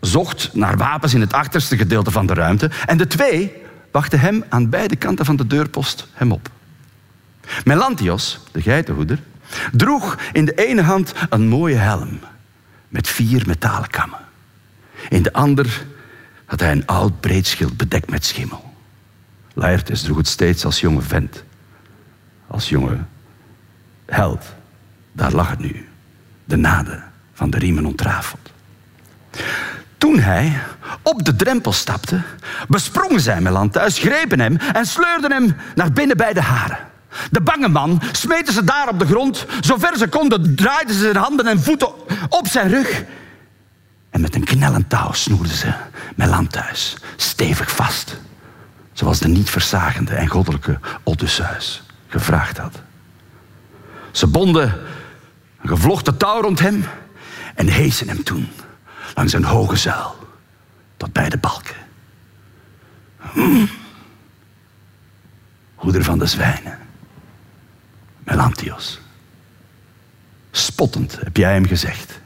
zocht 0.00 0.54
naar 0.54 0.76
wapens 0.76 1.14
in 1.14 1.20
het 1.20 1.32
achterste 1.32 1.76
gedeelte 1.76 2.10
van 2.10 2.26
de 2.26 2.34
ruimte 2.34 2.70
en 2.86 2.96
de 2.96 3.06
twee 3.06 3.52
wachten 3.90 4.20
hem 4.20 4.44
aan 4.48 4.68
beide 4.68 4.96
kanten 4.96 5.24
van 5.24 5.36
de 5.36 5.46
deurpost 5.46 6.08
hem 6.12 6.32
op. 6.32 6.50
Melantios, 7.64 8.40
de 8.52 8.62
geitenhoeder, 8.62 9.18
droeg 9.72 10.18
in 10.32 10.44
de 10.44 10.54
ene 10.54 10.82
hand 10.82 11.12
een 11.28 11.48
mooie 11.48 11.76
helm 11.76 12.18
met 12.88 13.08
vier 13.08 13.42
metalen 13.46 13.90
kammen. 13.90 14.18
In 15.08 15.22
de 15.22 15.32
ander 15.32 15.86
had 16.44 16.60
hij 16.60 16.72
een 16.72 16.86
oud 16.86 17.20
breed 17.20 17.46
schild 17.46 17.76
bedekt 17.76 18.10
met 18.10 18.24
schimmel. 18.24 18.74
Laertes 19.54 20.02
droeg 20.02 20.16
het 20.16 20.28
steeds 20.28 20.64
als 20.64 20.80
jonge 20.80 21.02
vent, 21.02 21.44
als 22.46 22.68
jonge 22.68 22.98
held. 24.06 24.44
Daar 25.12 25.32
lag 25.32 25.50
het 25.50 25.58
nu, 25.58 25.88
de 26.44 26.56
nade 26.56 27.02
van 27.32 27.50
de 27.50 27.58
riemen 27.58 27.86
ontrafeld. 27.86 28.52
Toen 29.98 30.18
hij 30.18 30.60
op 31.02 31.24
de 31.24 31.36
drempel 31.36 31.72
stapte, 31.72 32.22
besprongen 32.68 33.20
zij 33.20 33.40
Melanthus, 33.40 33.98
grepen 33.98 34.40
hem 34.40 34.56
en 34.56 34.86
sleurden 34.86 35.32
hem 35.32 35.56
naar 35.74 35.92
binnen 35.92 36.16
bij 36.16 36.32
de 36.32 36.40
haren. 36.40 36.78
De 37.30 37.40
bange 37.40 37.68
man 37.68 38.02
smeten 38.12 38.54
ze 38.54 38.64
daar 38.64 38.88
op 38.88 38.98
de 38.98 39.06
grond. 39.06 39.46
Zover 39.60 39.98
ze 39.98 40.08
konden 40.08 40.56
draaiden 40.56 40.94
ze 40.94 41.00
zijn 41.00 41.16
handen 41.16 41.46
en 41.46 41.62
voeten 41.62 41.92
op 42.28 42.46
zijn 42.48 42.68
rug. 42.68 43.04
En 44.10 44.20
met 44.20 44.34
een 44.34 44.44
knellend 44.44 44.90
touw 44.90 45.12
snoerden 45.12 45.56
ze 45.56 45.72
Melanthus 46.16 46.96
stevig 47.16 47.70
vast. 47.70 48.16
Zoals 48.92 49.18
de 49.18 49.28
niet 49.28 49.50
verzagende 49.50 50.14
en 50.14 50.28
goddelijke 50.28 50.78
Odysseus 51.02 51.82
gevraagd 52.08 52.58
had. 52.58 52.82
Ze 54.10 54.26
bonden 54.26 54.80
een 55.60 55.68
gevlochten 55.68 56.16
touw 56.16 56.40
rond 56.40 56.58
hem 56.58 56.84
en 57.54 57.66
heesen 57.66 58.08
hem 58.08 58.22
toen 58.22 58.48
langs 59.14 59.32
een 59.32 59.44
hoge 59.44 59.76
zuil 59.76 60.16
tot 60.96 61.12
bij 61.12 61.28
de 61.28 61.38
balken. 61.38 61.76
Hm. 63.18 63.66
Hoeder 65.74 66.04
van 66.04 66.18
de 66.18 66.26
zwijnen. 66.26 66.78
Melantios. 68.24 69.00
Spottend 70.50 71.18
heb 71.20 71.36
jij 71.36 71.52
hem 71.52 71.66
gezegd. 71.66 72.20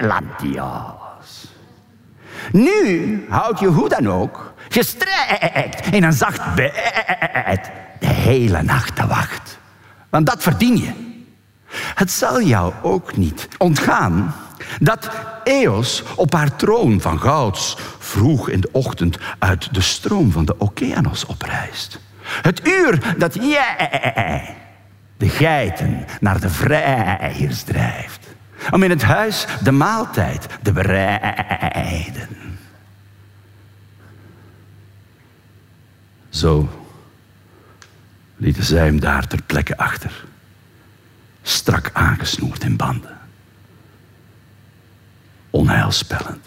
Melantios. 0.00 0.62
Nu 2.52 3.26
houd 3.28 3.60
je 3.60 3.66
hoe 3.66 3.88
dan 3.88 4.08
ook 4.08 4.54
gestrekt 4.68 5.86
in 5.90 6.02
een 6.02 6.12
zacht 6.12 6.54
bed 6.54 7.70
de 8.00 8.06
hele 8.06 8.62
nacht 8.62 8.96
te 8.96 9.06
wacht. 9.06 9.58
Want 10.08 10.26
dat 10.26 10.42
verdien 10.42 10.76
je. 10.76 10.92
Het 11.94 12.10
zal 12.10 12.42
jou 12.42 12.72
ook 12.82 13.16
niet 13.16 13.48
ontgaan 13.58 14.34
dat 14.80 15.10
Eos 15.44 16.02
op 16.16 16.32
haar 16.32 16.56
troon 16.56 17.00
van 17.00 17.20
gouds 17.20 17.76
vroeg 17.98 18.48
in 18.48 18.60
de 18.60 18.68
ochtend 18.72 19.18
uit 19.38 19.74
de 19.74 19.80
stroom 19.80 20.32
van 20.32 20.44
de 20.44 20.58
Okeanos 20.58 21.26
oprijst. 21.26 21.98
Het 22.24 22.66
uur 22.66 23.14
dat 23.18 23.34
jij 23.34 24.54
de 25.16 25.28
geiten 25.28 26.04
naar 26.20 26.40
de 26.40 26.50
vrijers 26.50 27.62
drijft. 27.62 28.26
Om 28.70 28.82
in 28.82 28.90
het 28.90 29.02
huis 29.02 29.46
de 29.62 29.72
maaltijd 29.72 30.46
te 30.62 30.72
bereiden. 30.72 32.28
Zo 36.28 36.68
lieten 38.36 38.64
zij 38.64 38.84
hem 38.84 39.00
daar 39.00 39.26
ter 39.26 39.42
plekke 39.42 39.76
achter. 39.76 40.24
Strak 41.42 41.90
aangesnoerd 41.92 42.64
in 42.64 42.76
banden. 42.76 43.18
Onheilspellend. 45.50 46.46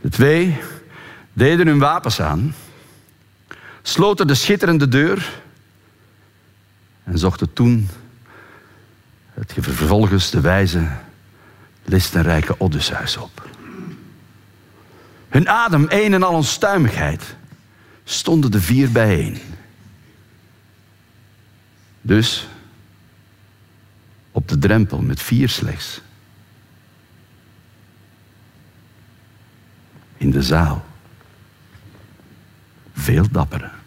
De 0.00 0.08
twee 0.08 0.60
deden 1.32 1.66
hun 1.66 1.78
wapens 1.78 2.20
aan, 2.20 2.54
sloten 3.82 4.26
de 4.26 4.34
schitterende 4.34 4.88
deur 4.88 5.40
en 7.04 7.18
zochten 7.18 7.52
toen 7.52 7.88
het 9.34 9.54
vervolgens 9.58 10.30
de 10.30 10.40
wijze, 10.40 10.88
listenrijke 11.84 12.60
Odysseus 12.60 13.16
op. 13.16 13.48
hun 15.28 15.48
adem 15.48 15.86
een 15.88 16.14
en 16.14 16.22
al 16.22 16.34
onstuimigheid, 16.34 17.36
stonden 18.04 18.50
de 18.50 18.60
vier 18.60 18.92
bijeen. 18.92 19.38
Dus 22.00 22.48
op 24.32 24.48
de 24.48 24.58
drempel 24.58 25.00
met 25.00 25.22
vier 25.22 25.48
slechts. 25.48 26.00
In 30.16 30.30
de 30.30 30.42
zaal. 30.42 30.84
Veel 33.02 33.24
dapperen. 33.32 33.81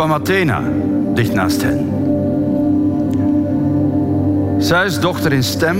Kwam 0.00 0.12
Athena 0.12 0.62
dicht 1.14 1.32
naast 1.32 1.62
hen. 1.62 1.88
Zeus 4.58 5.00
dochter 5.00 5.32
in 5.32 5.42
stem 5.42 5.78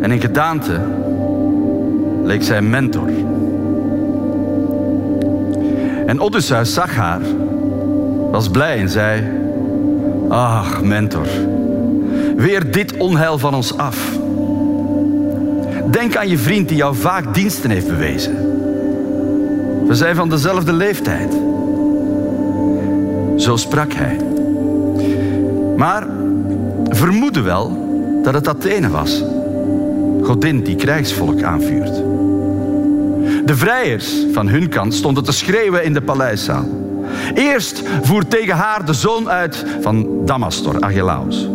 en 0.00 0.10
in 0.10 0.20
gedaante 0.20 0.80
leek 2.22 2.42
zij 2.42 2.62
mentor. 2.62 3.08
En 6.06 6.20
Odysseus 6.20 6.74
zag 6.74 6.94
haar, 6.94 7.20
was 8.30 8.48
blij 8.48 8.78
en 8.78 8.88
zei: 8.88 9.22
Ach, 10.28 10.82
mentor, 10.82 11.26
weer 12.36 12.70
dit 12.70 12.96
onheil 12.96 13.38
van 13.38 13.54
ons 13.54 13.76
af. 13.76 14.10
Denk 15.90 16.16
aan 16.16 16.28
je 16.28 16.38
vriend 16.38 16.68
die 16.68 16.76
jou 16.76 16.94
vaak 16.96 17.34
diensten 17.34 17.70
heeft 17.70 17.88
bewezen. 17.88 18.34
We 19.86 19.94
zijn 19.94 20.14
van 20.14 20.28
dezelfde 20.28 20.72
leeftijd. 20.72 21.52
Zo 23.44 23.56
sprak 23.56 23.92
hij. 23.92 24.16
Maar 25.76 26.06
vermoedde 26.88 27.40
wel 27.40 27.88
dat 28.22 28.34
het 28.34 28.48
Athene 28.48 28.90
was, 28.90 29.22
godin 30.22 30.62
die 30.62 30.76
krijgsvolk 30.76 31.42
aanvuurt. 31.42 31.94
De 33.44 33.56
vrijers 33.56 34.12
van 34.32 34.48
hun 34.48 34.68
kant 34.68 34.94
stonden 34.94 35.24
te 35.24 35.32
schreeuwen 35.32 35.84
in 35.84 35.92
de 35.92 36.02
paleiszaal. 36.02 36.64
Eerst 37.34 37.82
voert 38.02 38.30
tegen 38.30 38.56
haar 38.56 38.84
de 38.84 38.92
zoon 38.92 39.30
uit 39.30 39.64
van 39.80 40.24
Damastor, 40.24 40.80
Agelaus. 40.80 41.48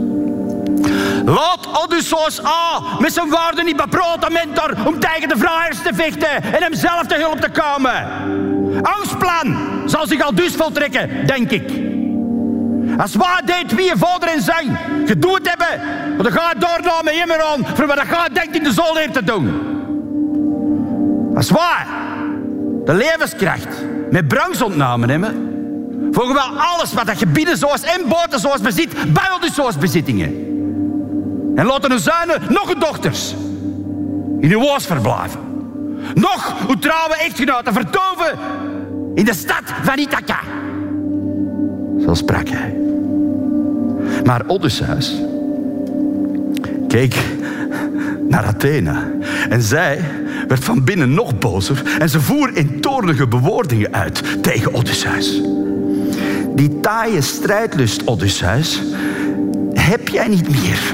Laat 1.26 1.68
Odysseus 1.84 2.46
A 2.46 2.82
met 3.00 3.14
zijn 3.14 3.30
woorden 3.30 3.66
niet 3.66 3.78
beproten, 3.78 4.34
mentor, 4.34 4.78
om 4.86 5.00
tegen 5.00 5.30
de 5.30 5.38
vrijers 5.38 5.82
te 5.82 5.94
vechten 5.94 6.44
en 6.44 6.64
hem 6.64 6.74
zelf 6.74 7.08
te 7.08 7.16
hulp 7.16 7.40
te 7.40 7.50
komen. 7.50 8.08
Ons 9.00 9.16
plan 9.18 9.79
zal 9.90 10.08
zich 10.08 10.22
al 10.22 10.36
dus 10.36 10.56
voltrekken, 10.56 11.28
denk 11.28 11.52
ik. 11.52 11.72
Als 12.98 13.16
wij 13.16 13.42
deed 13.46 13.76
wie 13.76 13.86
je 13.86 13.98
vader 13.98 14.30
en 14.30 14.42
zijn 14.42 14.78
gedoet 15.06 15.50
hebben, 15.50 15.82
dan 16.24 16.32
ga 16.32 16.52
je 16.54 16.60
door 16.60 16.80
naar 16.84 17.28
mijn 17.28 17.42
aan 17.42 17.76
voor 17.76 17.88
wat 17.88 17.98
je 17.98 18.30
denkt 18.34 18.56
in 18.56 18.64
de 18.64 18.72
zon 18.72 18.98
hier 18.98 19.12
te 19.12 19.24
doen. 19.24 19.78
Als 21.36 21.52
wij 21.52 21.86
de 22.86 22.94
levenskracht 22.94 23.68
met 24.12 24.28
brands 24.28 24.62
ontnamen 24.62 25.10
hebben, 25.10 25.48
volgen 26.12 26.34
wel 26.34 26.60
alles 26.60 26.94
wat 26.94 27.06
dat 27.06 27.18
gebieden 27.18 27.58
zoals 27.58 27.82
en 27.82 28.08
boten 28.08 28.40
zoals 28.40 28.62
bezit, 28.62 29.14
bij 29.14 29.50
zoals 29.54 29.78
bezittingen. 29.78 30.48
En 31.56 31.66
laten 31.66 31.92
hun 31.92 32.00
zuinen 32.00 32.42
nog 32.50 32.70
een 32.70 32.80
dochters 32.80 33.36
in 34.40 34.52
uw 34.52 34.60
woos 34.60 34.86
verblijven. 34.86 35.40
Nog 36.14 36.56
uw 36.68 36.76
trouwe 36.76 37.16
echtgenoten 37.16 37.74
vertoven 37.74 38.38
in 39.20 39.26
de 39.26 39.34
stad 39.34 39.62
van 39.84 39.98
Ithaca. 39.98 40.40
Zo 42.06 42.14
sprak 42.14 42.50
hij. 42.50 42.78
Maar 44.24 44.44
Odysseus 44.48 45.14
keek 46.88 47.16
naar 48.30 48.44
Athena 48.44 49.12
en 49.50 49.62
zij 49.62 50.00
werd 50.48 50.64
van 50.64 50.84
binnen 50.84 51.14
nog 51.14 51.38
bozer 51.38 51.82
en 52.00 52.10
ze 52.10 52.22
voer 52.22 52.58
in 52.58 52.82
toornige 52.82 53.28
bewoordingen 53.28 53.94
uit 53.94 54.44
tegen 54.44 54.74
Odysseus. 54.74 55.42
Die 56.56 56.80
taaie 56.80 57.22
strijdlust, 57.22 58.08
Odysseus, 58.08 58.82
heb 59.74 60.08
jij 60.08 60.28
niet 60.28 60.50
meer. 60.50 60.94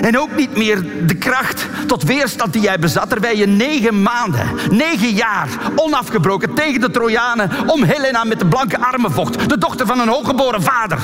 En 0.00 0.18
ook 0.18 0.36
niet 0.36 0.56
meer 0.56 0.84
de 1.06 1.14
kracht 1.14 1.66
tot 1.86 2.02
weerstand 2.02 2.52
die 2.52 2.62
jij 2.62 2.78
bezat, 2.78 3.08
terwijl 3.08 3.36
je 3.36 3.46
negen 3.46 4.02
maanden, 4.02 4.46
negen 4.70 5.10
jaar 5.10 5.48
onafgebroken 5.76 6.54
tegen 6.54 6.80
de 6.80 6.90
Trojanen 6.90 7.50
om 7.66 7.82
Helena 7.82 8.24
met 8.24 8.38
de 8.38 8.46
blanke 8.46 8.78
armen 8.78 9.12
vocht, 9.12 9.48
de 9.48 9.58
dochter 9.58 9.86
van 9.86 10.00
een 10.00 10.08
hooggeboren 10.08 10.62
vader. 10.62 10.98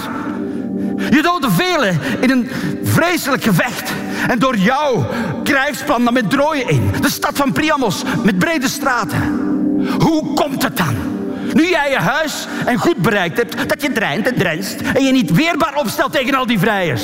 Je 1.11 1.23
doodde 1.23 1.51
velen 1.51 2.01
in 2.21 2.31
een 2.31 2.51
vreselijk 2.83 3.43
gevecht. 3.43 3.93
En 4.29 4.39
door 4.39 4.57
jouw 4.57 5.07
krijgsplan 5.45 6.03
nam 6.03 6.13
met 6.13 6.31
Troje 6.31 6.65
in. 6.65 6.91
De 7.01 7.11
stad 7.11 7.37
van 7.37 7.53
Priamos 7.53 8.03
met 8.23 8.39
brede 8.39 8.69
straten. 8.69 9.41
Hoe 9.99 10.35
komt 10.35 10.63
het 10.63 10.77
dan? 10.77 10.95
Nu 11.53 11.69
jij 11.69 11.91
je 11.91 11.97
huis 11.97 12.47
en 12.65 12.79
goed 12.79 12.97
bereikt 12.97 13.37
hebt, 13.37 13.69
dat 13.69 13.83
je 13.83 13.93
dreint 13.93 14.27
en 14.27 14.37
drenst 14.39 14.81
en 14.95 15.05
je 15.05 15.13
niet 15.13 15.33
weerbaar 15.33 15.75
opstelt 15.77 16.13
tegen 16.13 16.35
al 16.35 16.47
die 16.47 16.59
vrijers. 16.59 17.03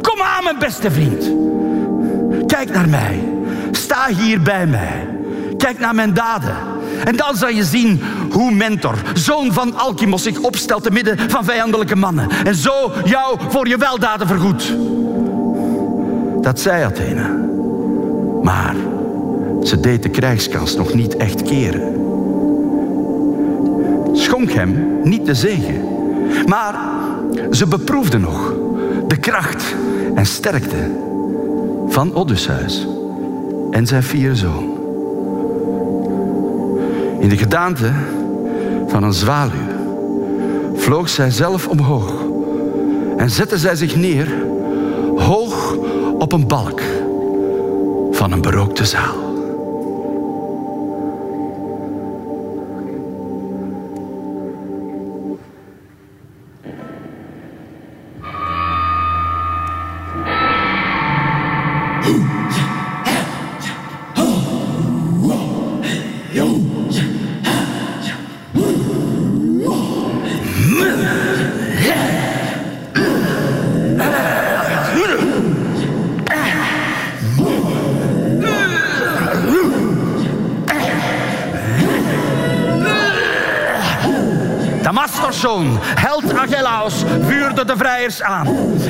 Kom 0.00 0.20
aan, 0.20 0.44
mijn 0.44 0.58
beste 0.58 0.90
vriend. 0.90 1.30
Kijk 2.46 2.72
naar 2.72 2.88
mij. 2.88 3.28
Sta 3.70 4.08
hier 4.08 4.42
bij 4.42 4.66
mij. 4.66 5.08
Kijk 5.56 5.78
naar 5.78 5.94
mijn 5.94 6.14
daden. 6.14 6.56
En 7.04 7.16
dan 7.16 7.36
zal 7.36 7.48
je 7.48 7.64
zien 7.64 8.02
hoe 8.30 8.50
Mentor, 8.50 8.94
zoon 9.14 9.52
van 9.52 9.74
Alkimos, 9.74 10.22
zich 10.22 10.38
opstelt 10.38 10.82
te 10.82 10.90
midden 10.90 11.30
van 11.30 11.44
vijandelijke 11.44 11.96
mannen. 11.96 12.28
En 12.44 12.54
zo 12.54 12.92
jou 13.04 13.38
voor 13.48 13.68
je 13.68 13.76
weldaden 13.76 14.26
vergoedt. 14.26 14.72
Dat 16.40 16.60
zei 16.60 16.84
Athene. 16.84 17.44
Maar 18.42 18.74
ze 19.62 19.80
deed 19.80 20.02
de 20.02 20.08
krijgskans 20.08 20.76
nog 20.76 20.94
niet 20.94 21.16
echt 21.16 21.42
keren. 21.42 21.94
Schonk 24.12 24.50
hem 24.50 25.00
niet 25.02 25.26
de 25.26 25.34
zegen. 25.34 25.84
Maar 26.46 26.74
ze 27.50 27.66
beproefde 27.66 28.18
nog 28.18 28.52
de 29.08 29.16
kracht 29.16 29.74
en 30.16 30.26
sterkte 30.26 30.90
van 31.88 32.14
Odysseus 32.14 32.86
en 33.70 33.86
zijn 33.86 34.02
vier 34.02 34.36
zoon. 34.36 34.74
In 37.20 37.28
de 37.28 37.36
gedaante 37.36 37.92
van 38.86 39.02
een 39.02 39.12
zwaluw 39.12 39.74
vloog 40.74 41.08
zij 41.08 41.30
zelf 41.30 41.68
omhoog 41.68 42.12
en 43.16 43.30
zette 43.30 43.58
zij 43.58 43.76
zich 43.76 43.96
neer 43.96 44.28
hoog 45.16 45.76
op 46.18 46.32
een 46.32 46.46
balk 46.46 46.80
van 48.10 48.32
een 48.32 48.40
berookte 48.40 48.84
zaal. 48.84 49.25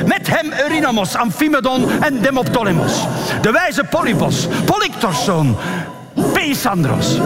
Met 0.05 0.27
hem 0.27 0.51
Eurynamos, 0.59 1.15
Amphimedon 1.15 2.01
en 2.01 2.21
Demoptolemus. 2.21 3.03
De 3.41 3.51
wijze 3.51 3.83
Polybos, 3.83 4.47
Polyctors 4.65 5.23
zoon, 5.23 5.57
Pesandros. 6.33 7.17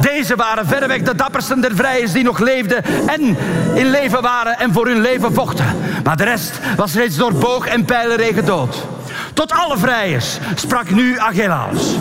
Deze 0.00 0.36
waren 0.36 0.66
verreweg 0.66 1.02
de 1.02 1.14
dappersten 1.14 1.60
der 1.60 1.76
vrijers 1.76 2.12
die 2.12 2.24
nog 2.24 2.38
leefden 2.38 2.84
en 3.06 3.36
in 3.74 3.90
leven 3.90 4.22
waren 4.22 4.58
en 4.58 4.72
voor 4.72 4.86
hun 4.86 5.00
leven 5.00 5.34
vochten. 5.34 5.66
Maar 6.04 6.16
de 6.16 6.24
rest 6.24 6.60
was 6.76 6.94
reeds 6.94 7.16
door 7.16 7.34
boog 7.34 7.66
en 7.66 7.84
pijlenregen 7.84 8.34
gedood. 8.34 8.86
Tot 9.34 9.52
alle 9.52 9.78
vrijers 9.78 10.38
sprak 10.54 10.90
nu 10.90 11.18
Agelaus. 11.18 11.94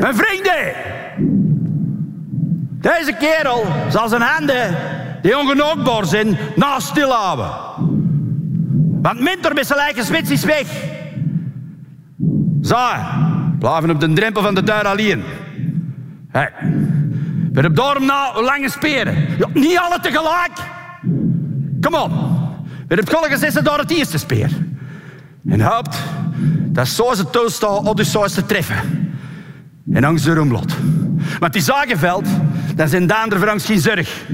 Mijn 0.00 0.16
vrienden, 0.16 0.74
deze 2.80 3.12
kerel 3.12 3.66
zal 3.90 4.08
zijn 4.08 4.22
handen, 4.22 4.76
die 5.22 5.38
ongenaakbaar 5.38 6.04
zijn, 6.04 6.38
naast 6.56 6.86
stil 6.86 7.10
houden. 7.10 7.67
Want 9.02 9.20
Minter 9.20 9.54
met 9.54 9.66
zijn 9.66 9.78
lijken 9.78 10.04
spits 10.04 10.30
is 10.30 10.44
weg. 10.44 10.66
Zo, 12.62 12.76
blijven 13.58 13.90
op 13.90 14.00
de 14.00 14.12
drempel 14.12 14.42
van 14.42 14.54
de 14.54 14.62
deur 14.62 14.86
alleen. 14.86 15.22
Hey. 16.28 16.52
We 17.52 17.64
hebben 17.64 17.74
daarom 17.74 18.06
na 18.06 18.42
lange 18.42 18.70
speren. 18.70 19.14
Ja, 19.38 19.46
niet 19.52 19.78
alle 19.78 20.00
tegelijk. 20.00 20.52
Kom 21.80 21.94
op. 21.94 22.10
We 22.62 22.94
hebben 22.94 23.08
gelukkig 23.08 23.38
zitten 23.38 23.64
door 23.64 23.78
het 23.78 23.90
eerste 23.90 24.18
speer. 24.18 24.50
En 25.48 25.60
hoopt 25.60 25.98
dat 26.66 26.88
zo 26.88 27.10
is 27.10 27.18
het 27.18 27.32
toestel 27.32 27.86
Odysseus 27.86 28.32
te 28.32 28.46
treffen. 28.46 28.76
En 29.92 30.04
angst 30.04 30.24
de 30.24 30.34
roemlot. 30.34 30.76
Want 31.38 31.52
die 31.52 31.62
zagenveld, 31.62 32.26
dan 32.74 32.88
zijn 32.88 33.06
Daan 33.06 33.30
er 33.30 33.38
voor 33.38 33.60
geen 33.60 33.78
zorg. 33.78 34.24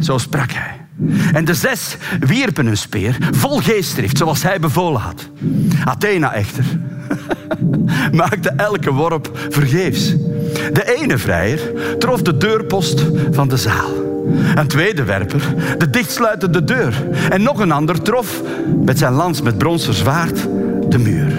Zo 0.00 0.18
sprak 0.18 0.50
hij. 0.50 0.83
En 1.32 1.44
de 1.44 1.54
zes 1.54 1.96
wierpen 2.20 2.66
hun 2.66 2.76
speer 2.76 3.16
vol 3.30 3.58
geestdrift, 3.58 4.18
zoals 4.18 4.42
hij 4.42 4.60
bevolen 4.60 5.00
had. 5.00 5.28
Athena 5.84 6.32
echter 6.32 6.64
maakte 8.12 8.48
elke 8.48 8.92
worp 8.92 9.30
vergeefs. 9.48 10.14
De 10.72 10.96
ene 11.00 11.18
vrijer 11.18 11.60
trof 11.98 12.22
de 12.22 12.36
deurpost 12.36 13.04
van 13.30 13.48
de 13.48 13.56
zaal. 13.56 13.90
Een 14.54 14.66
tweede 14.66 15.04
werper 15.04 15.42
de 15.78 15.90
dichtsluitende 15.90 16.64
deur. 16.64 17.06
En 17.30 17.42
nog 17.42 17.58
een 17.58 17.72
ander 17.72 18.02
trof 18.02 18.42
met 18.84 18.98
zijn 18.98 19.12
lans 19.12 19.42
met 19.42 19.58
bronzen 19.58 19.94
zwaard 19.94 20.48
de 20.88 20.98
muur. 20.98 21.32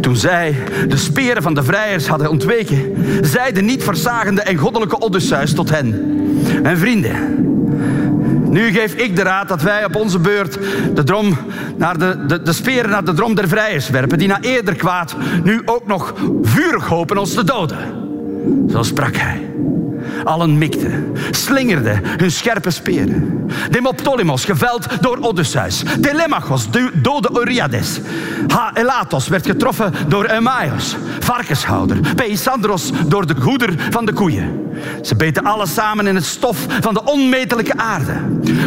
Toen 0.00 0.16
zij 0.16 0.56
de 0.88 0.96
speren 0.96 1.42
van 1.42 1.54
de 1.54 1.62
vrijers 1.62 2.06
hadden 2.06 2.30
ontweken, 2.30 2.94
zei 3.20 3.52
de 3.52 3.62
niet 3.62 3.82
verzagende 3.82 4.42
en 4.42 4.56
goddelijke 4.56 5.00
Odysseus 5.00 5.54
tot 5.54 5.70
hen: 5.70 6.16
Mijn 6.62 6.78
vrienden, 6.78 7.14
nu 8.52 8.72
geef 8.72 8.94
ik 8.94 9.16
de 9.16 9.22
raad 9.22 9.48
dat 9.48 9.62
wij 9.62 9.84
op 9.84 9.96
onze 9.96 10.18
beurt 10.18 10.58
de, 10.94 11.04
drom 11.04 11.36
naar 11.76 11.98
de, 11.98 12.26
de, 12.26 12.42
de 12.42 12.52
speren 12.52 12.90
naar 12.90 13.04
de 13.04 13.14
drom 13.14 13.34
der 13.34 13.48
vrijers 13.48 13.90
werpen, 13.90 14.18
die 14.18 14.28
na 14.28 14.40
eerder 14.40 14.74
kwaad 14.74 15.16
nu 15.44 15.62
ook 15.64 15.86
nog 15.86 16.14
vurig 16.42 16.86
hopen 16.86 17.18
ons 17.18 17.34
te 17.34 17.44
doden. 17.44 17.78
Zo 18.70 18.82
sprak 18.82 19.16
hij. 19.16 19.50
Allen 20.24 20.58
mikten, 20.58 21.12
slingerden 21.30 22.00
hun 22.04 22.30
scherpe 22.30 22.70
speren. 22.70 23.46
Demoptolimos 23.70 24.44
geveld 24.44 24.86
door 25.00 25.18
Odysseus. 25.20 25.82
Telemachos 26.00 26.68
doodde 27.02 27.30
Oriades. 27.34 28.00
Elatos 28.74 29.28
werd 29.28 29.46
getroffen 29.46 29.92
door 30.08 30.24
Eumaios, 30.24 30.96
varkenshouder. 31.20 31.98
Peisandros 32.14 32.90
door 33.06 33.26
de 33.26 33.34
goeder 33.40 33.74
van 33.90 34.04
de 34.04 34.12
koeien. 34.12 34.70
Ze 35.02 35.16
beten 35.16 35.44
alle 35.44 35.66
samen 35.66 36.06
in 36.06 36.14
het 36.14 36.24
stof 36.24 36.66
van 36.80 36.94
de 36.94 37.04
onmetelijke 37.04 37.76
aarde. 37.76 38.12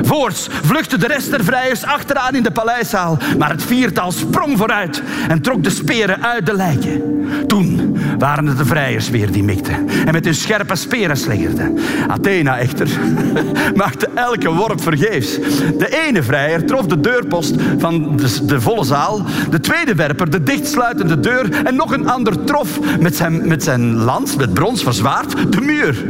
Voorts 0.01 0.47
vluchtte 0.63 0.97
de 0.97 1.07
rest 1.07 1.31
der 1.31 1.43
vrijers 1.43 1.83
achteraan 1.83 2.35
in 2.35 2.43
de 2.43 2.51
paleiszaal, 2.51 3.17
maar 3.37 3.49
het 3.49 3.63
viertal 3.63 4.11
sprong 4.11 4.57
vooruit 4.57 5.03
en 5.27 5.41
trok 5.41 5.63
de 5.63 5.69
speren 5.69 6.23
uit 6.23 6.45
de 6.45 6.53
lijken. 6.53 7.01
Toen 7.47 7.94
waren 8.17 8.45
het 8.47 8.57
de 8.57 8.65
vrijers 8.65 9.09
weer 9.09 9.31
die 9.31 9.43
mikten 9.43 9.87
en 10.05 10.13
met 10.13 10.25
hun 10.25 10.35
scherpe 10.35 10.75
speren 10.75 11.17
slingerden. 11.17 11.77
Athena 12.07 12.57
echter 12.57 12.87
maakte 13.75 14.09
elke 14.13 14.53
worp 14.53 14.81
vergeefs. 14.81 15.35
De 15.77 16.05
ene 16.07 16.23
vrijer 16.23 16.65
trof 16.65 16.85
de 16.85 16.99
deurpost 16.99 17.55
van 17.77 18.17
de, 18.17 18.45
de 18.45 18.61
volle 18.61 18.83
zaal, 18.83 19.21
de 19.49 19.59
tweede 19.59 19.95
werper 19.95 20.29
de 20.29 20.43
dichtsluitende 20.43 21.19
deur 21.19 21.65
en 21.65 21.75
nog 21.75 21.91
een 21.91 22.09
ander 22.09 22.43
trof 22.43 22.99
met 22.99 23.15
zijn, 23.15 23.47
met 23.47 23.63
zijn 23.63 23.95
lans, 23.95 24.35
met 24.35 24.53
brons 24.53 24.83
verzwaard, 24.83 25.51
de 25.51 25.61
muur. 25.61 26.05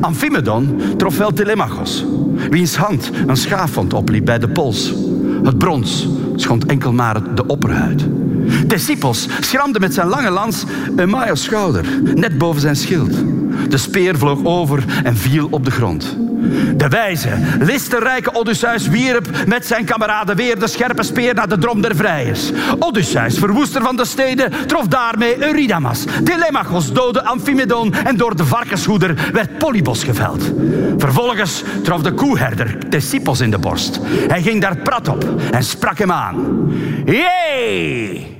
Amphimedon 0.00 0.80
trof 0.96 1.16
wel 1.16 1.32
Telemachos, 1.32 2.04
wiens 2.50 2.76
hand 2.76 3.10
een 3.26 3.36
schaafwond 3.36 3.92
opliep 3.92 4.24
bij 4.24 4.38
de 4.38 4.48
pols. 4.48 4.94
Het 5.42 5.58
brons 5.58 6.08
schond 6.36 6.66
enkel 6.66 6.92
maar 6.92 7.34
de 7.34 7.46
opperhuid. 7.46 8.21
Tessippos 8.66 9.28
schramde 9.40 9.80
met 9.80 9.94
zijn 9.94 10.08
lange 10.08 10.30
lans 10.30 10.64
Eumaeus 10.96 11.42
schouder, 11.42 11.84
net 12.14 12.38
boven 12.38 12.60
zijn 12.60 12.76
schild. 12.76 13.14
De 13.68 13.76
speer 13.76 14.18
vloog 14.18 14.44
over 14.44 14.84
en 15.04 15.16
viel 15.16 15.48
op 15.50 15.64
de 15.64 15.70
grond. 15.70 16.16
De 16.76 16.88
wijze, 16.88 17.28
listerrijke 17.58 18.34
Odysseus 18.34 18.88
wierp 18.88 19.46
met 19.46 19.66
zijn 19.66 19.84
kameraden 19.84 20.36
weer 20.36 20.58
de 20.58 20.66
scherpe 20.66 21.02
speer 21.02 21.34
naar 21.34 21.48
de 21.48 21.58
drom 21.58 21.80
der 21.80 21.96
vrijers. 21.96 22.50
Odysseus, 22.78 23.38
verwoester 23.38 23.82
van 23.82 23.96
de 23.96 24.04
steden, 24.04 24.66
trof 24.66 24.86
daarmee 24.86 25.46
Eurydamas. 25.46 26.04
Telemachos 26.24 26.92
doodde 26.92 27.24
Amphimedon 27.24 27.94
en 27.94 28.16
door 28.16 28.36
de 28.36 28.44
varkenshoeder 28.44 29.30
werd 29.32 29.58
Polybos 29.58 30.04
geveld. 30.04 30.52
Vervolgens 30.98 31.62
trof 31.82 32.02
de 32.02 32.12
koeherder 32.12 32.88
Tessippos 32.88 33.40
in 33.40 33.50
de 33.50 33.58
borst. 33.58 34.00
Hij 34.28 34.42
ging 34.42 34.60
daar 34.60 34.76
prat 34.76 35.08
op 35.08 35.26
en 35.50 35.64
sprak 35.64 35.98
hem 35.98 36.12
aan. 36.12 36.70
Jee! 37.04 38.36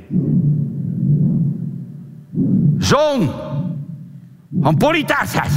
Zoon 2.78 3.30
van 4.60 4.76
Polytarchus, 4.76 5.52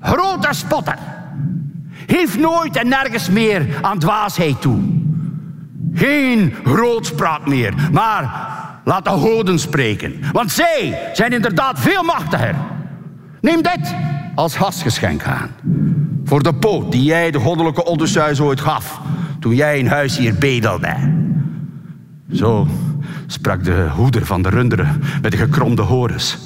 grote 0.00 0.48
spotter 0.50 0.98
heeft 2.06 2.38
nooit 2.38 2.76
en 2.76 2.88
nergens 2.88 3.30
meer 3.30 3.66
aan 3.82 3.98
dwaasheid 3.98 4.60
toe. 4.60 4.78
Geen 5.94 6.54
grootspraak 6.64 7.46
meer, 7.46 7.74
maar 7.92 8.48
laat 8.84 9.04
de 9.04 9.10
goden 9.10 9.58
spreken. 9.58 10.14
Want 10.32 10.50
zij 10.50 11.10
zijn 11.12 11.32
inderdaad 11.32 11.80
veel 11.80 12.02
machtiger. 12.02 12.54
Neem 13.40 13.62
dit 13.62 13.94
als 14.34 14.56
gastgeschenk 14.56 15.22
aan. 15.24 15.50
Voor 16.24 16.42
de 16.42 16.54
poot 16.54 16.92
die 16.92 17.02
jij 17.02 17.30
de 17.30 17.38
goddelijke 17.38 17.86
Odysseus 17.86 18.40
ooit 18.40 18.60
gaf. 18.60 19.00
Toen 19.40 19.54
jij 19.54 19.78
in 19.78 19.86
huis 19.86 20.18
hier 20.18 20.34
bedelde. 20.34 20.94
Zo 22.32 22.66
sprak 23.26 23.64
de 23.64 23.88
hoeder 23.94 24.26
van 24.26 24.42
de 24.42 24.48
runderen 24.48 25.02
met 25.22 25.30
de 25.30 25.36
gekromde 25.36 25.82
horens. 25.82 26.38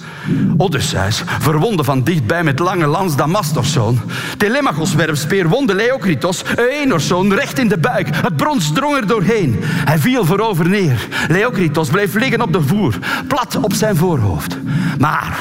Odysseus 0.56 1.22
verwonde 1.26 1.84
van 1.84 2.02
dichtbij 2.02 2.44
met 2.44 2.58
lange 2.58 2.86
lans 2.86 3.16
Damastos 3.16 3.72
zoon. 3.72 4.00
Telemachos 4.36 4.94
werpspeer 4.94 5.48
wonde 5.48 5.74
Leokritos, 5.74 6.42
Enos 6.70 7.06
zoon, 7.06 7.34
recht 7.34 7.58
in 7.58 7.68
de 7.68 7.78
buik. 7.78 8.08
Het 8.16 8.36
brons 8.36 8.72
drong 8.72 8.96
er 8.96 9.06
doorheen. 9.06 9.56
Hij 9.62 9.98
viel 9.98 10.24
voorover 10.24 10.68
neer. 10.68 11.08
Leokritos 11.28 11.88
bleef 11.88 12.14
liggen 12.14 12.42
op 12.42 12.52
de 12.52 12.62
voer, 12.62 12.98
plat 13.26 13.56
op 13.60 13.74
zijn 13.74 13.96
voorhoofd. 13.96 14.56
Maar 14.98 15.38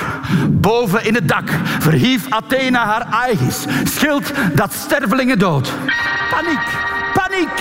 boven 0.49 1.05
in 1.05 1.15
het 1.15 1.27
dak 1.27 1.49
verhief 1.79 2.25
Athena 2.29 2.85
haar 2.85 3.03
Aegis, 3.03 3.65
schild 3.83 4.31
dat 4.55 4.73
stervelingen 4.73 5.39
dood. 5.39 5.73
Paniek! 6.29 6.88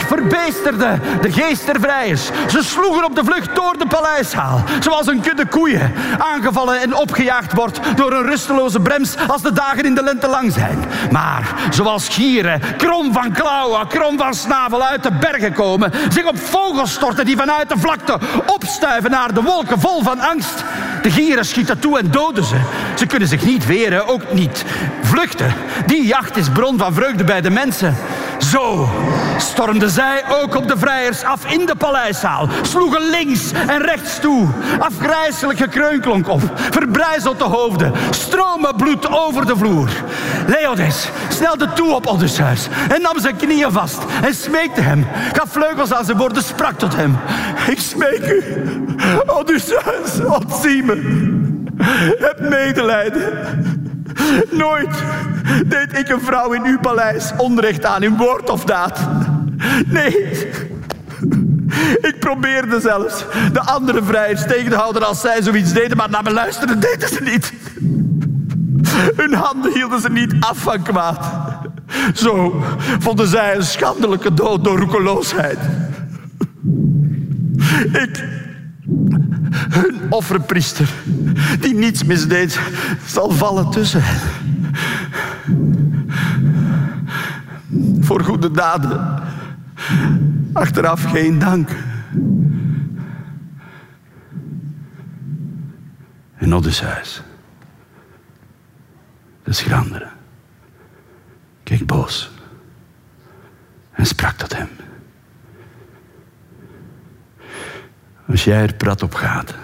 Verbeesterde 0.06 0.98
de 1.20 1.32
geest 1.32 1.66
der 1.66 1.80
vrijers. 1.80 2.30
Ze 2.50 2.62
sloegen 2.62 3.04
op 3.04 3.14
de 3.14 3.24
vlucht 3.24 3.54
door 3.54 3.78
de 3.78 3.86
paleiszaal. 3.86 4.64
Zoals 4.80 5.06
een 5.06 5.20
kudde 5.20 5.46
koeien 5.46 5.92
aangevallen 6.18 6.80
en 6.80 6.94
opgejaagd 6.94 7.52
wordt 7.52 7.80
door 7.96 8.12
een 8.12 8.26
rusteloze 8.26 8.80
brems 8.80 9.14
als 9.28 9.42
de 9.42 9.52
dagen 9.52 9.84
in 9.84 9.94
de 9.94 10.02
lente 10.02 10.28
lang 10.28 10.52
zijn. 10.52 10.84
Maar 11.10 11.54
zoals 11.70 12.08
gieren, 12.08 12.60
krom 12.76 13.12
van 13.12 13.32
klauwen, 13.32 13.86
krom 13.86 14.18
van 14.18 14.34
snavel 14.34 14.82
uit 14.82 15.02
de 15.02 15.12
bergen 15.12 15.52
komen, 15.52 15.92
zich 16.08 16.26
op 16.26 16.38
vogels 16.38 16.92
storten 16.92 17.24
die 17.24 17.36
vanuit 17.36 17.68
de 17.68 17.78
vlakte 17.78 18.18
opstuiven 18.46 19.10
naar 19.10 19.34
de 19.34 19.42
wolken 19.42 19.80
vol 19.80 20.02
van 20.02 20.20
angst. 20.20 20.64
De 21.02 21.10
gieren 21.10 21.44
schieten 21.44 21.78
toe 21.78 21.98
en 21.98 22.10
doden 22.10 22.44
ze. 22.44 22.56
Ze 22.94 23.06
kunnen 23.06 23.28
zich 23.28 23.44
niet 23.44 23.66
weren, 23.66 24.06
ook 24.06 24.32
niet 24.32 24.64
vluchten. 25.02 25.54
Die 25.86 26.06
jacht 26.06 26.36
is 26.36 26.48
bron 26.48 26.78
van 26.78 26.94
vreugde 26.94 27.24
bij 27.24 27.40
de 27.40 27.50
mensen. 27.50 27.96
Zo 28.38 28.88
stormden 29.36 29.90
zij 29.90 30.22
ook 30.42 30.54
op 30.54 30.68
de 30.68 30.78
vrijers 30.78 31.24
af 31.24 31.52
in 31.52 31.66
de 31.66 31.76
paleiszaal, 31.76 32.48
sloegen 32.62 33.10
links 33.10 33.52
en 33.52 33.82
rechts 33.82 34.18
toe. 34.20 34.46
Afgrijzelijk 34.78 35.58
gekreun 35.58 36.00
klonk 36.00 36.28
op, 36.28 36.40
verbrijzeld 36.70 37.38
de 37.38 37.44
hoofden, 37.44 37.92
stromen 38.10 38.76
bloed 38.76 39.10
over 39.10 39.46
de 39.46 39.56
vloer. 39.56 39.88
Leodes 40.46 41.08
snelde 41.28 41.72
toe 41.72 41.94
op 41.94 42.06
Odysseus 42.06 42.68
en 42.88 43.02
nam 43.02 43.20
zijn 43.20 43.36
knieën 43.36 43.72
vast 43.72 43.98
en 44.22 44.34
smeekte 44.34 44.80
hem, 44.80 45.06
gaf 45.32 45.52
vleugels 45.52 45.92
aan 45.92 46.04
zijn 46.04 46.18
woorden, 46.18 46.42
sprak 46.42 46.78
tot 46.78 46.96
hem. 46.96 47.18
Ik 47.66 47.78
smeek 47.78 48.26
u, 48.26 48.44
Odysseus, 49.26 50.24
ontzie. 50.26 50.84
Heb 52.18 52.40
medelijden. 52.40 53.77
Nooit 54.50 55.02
deed 55.66 55.98
ik 55.98 56.08
een 56.08 56.20
vrouw 56.20 56.52
in 56.52 56.64
uw 56.64 56.78
paleis 56.78 57.32
onrecht 57.36 57.84
aan 57.84 58.02
in 58.02 58.16
woord 58.16 58.50
of 58.50 58.64
daad. 58.64 58.98
Nee. 59.86 60.12
Ik 62.00 62.16
probeerde 62.20 62.80
zelfs 62.80 63.24
de 63.52 63.60
andere 63.60 64.02
vrijers 64.02 64.46
tegen 64.46 64.70
te 64.70 64.76
houden 64.76 65.06
als 65.06 65.20
zij 65.20 65.42
zoiets 65.42 65.72
deden, 65.72 65.96
maar 65.96 66.10
naar 66.10 66.22
me 66.22 66.32
luisteren 66.32 66.80
deden 66.80 67.08
ze 67.08 67.22
niet. 67.22 67.52
Hun 69.16 69.34
handen 69.34 69.72
hielden 69.72 70.00
ze 70.00 70.10
niet 70.10 70.34
af 70.40 70.58
van 70.58 70.82
kwaad. 70.82 71.26
Zo 72.14 72.62
vonden 72.98 73.26
zij 73.26 73.56
een 73.56 73.62
schandelijke 73.62 74.34
dood 74.34 74.64
door 74.64 74.78
roekeloosheid. 74.78 75.58
Ik 77.92 78.24
hun 79.50 80.12
offerpriester, 80.12 80.88
die 81.60 81.74
niets 81.74 82.04
misdeed, 82.04 82.60
zal 83.06 83.30
vallen 83.30 83.70
tussen 83.70 84.00
hen. 84.04 84.20
Voor 88.00 88.20
goede 88.20 88.50
daden, 88.50 89.22
achteraf 90.52 91.04
geen 91.04 91.38
dank. 91.38 91.70
En 96.36 96.54
Odysseus, 96.54 97.22
de 99.42 99.52
schrandere, 99.52 100.08
keek 101.62 101.86
boos 101.86 102.30
en 103.92 104.06
sprak 104.06 104.36
tot 104.36 104.56
hem. 104.56 104.87
Als 108.30 108.44
jij 108.44 108.62
er 108.62 108.74
prat 108.74 109.02
op 109.02 109.14
gaat 109.14 109.54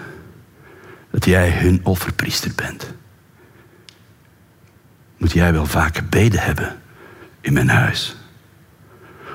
dat 1.11 1.25
jij 1.25 1.51
hun 1.51 1.79
offerpriester 1.83 2.51
bent, 2.55 2.93
moet 5.17 5.31
jij 5.31 5.53
wel 5.53 5.65
vaak 5.65 5.95
gebeden 5.95 6.39
hebben 6.39 6.81
in 7.41 7.53
mijn 7.53 7.69
huis. 7.69 8.15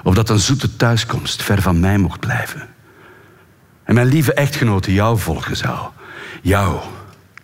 Of 0.03 0.15
dat 0.15 0.29
een 0.29 0.39
zoete 0.39 0.77
thuiskomst 0.77 1.43
ver 1.43 1.63
van 1.63 1.81
mij 1.81 1.99
mocht 1.99 2.21
blijven. 2.21 2.69
En 3.85 3.95
mijn 3.95 4.07
lieve 4.07 4.35
echtgenote 4.35 4.93
jou 4.93 5.19
volgen 5.19 5.57
zou, 5.57 5.91
jou 6.43 6.81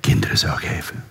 kinderen 0.00 0.38
zou 0.38 0.58
geven. 0.58 1.04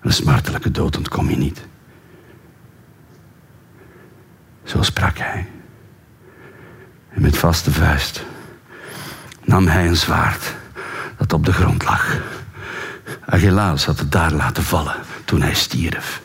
Een 0.00 0.12
smartelijke 0.12 0.70
dood 0.70 0.96
ontkom 0.96 1.30
je 1.30 1.36
niet. 1.36 1.66
Zo 4.64 4.82
sprak 4.82 5.18
hij. 5.18 5.46
En 7.14 7.22
met 7.22 7.36
vaste 7.36 7.70
vuist 7.70 8.24
nam 9.44 9.66
hij 9.66 9.86
een 9.86 9.96
zwaard 9.96 10.54
dat 11.16 11.32
op 11.32 11.44
de 11.44 11.52
grond 11.52 11.84
lag. 11.84 12.16
Agelaus 13.26 13.84
had 13.84 13.98
het 13.98 14.12
daar 14.12 14.32
laten 14.32 14.62
vallen 14.62 14.94
toen 15.24 15.42
hij 15.42 15.54
stierf. 15.54 16.20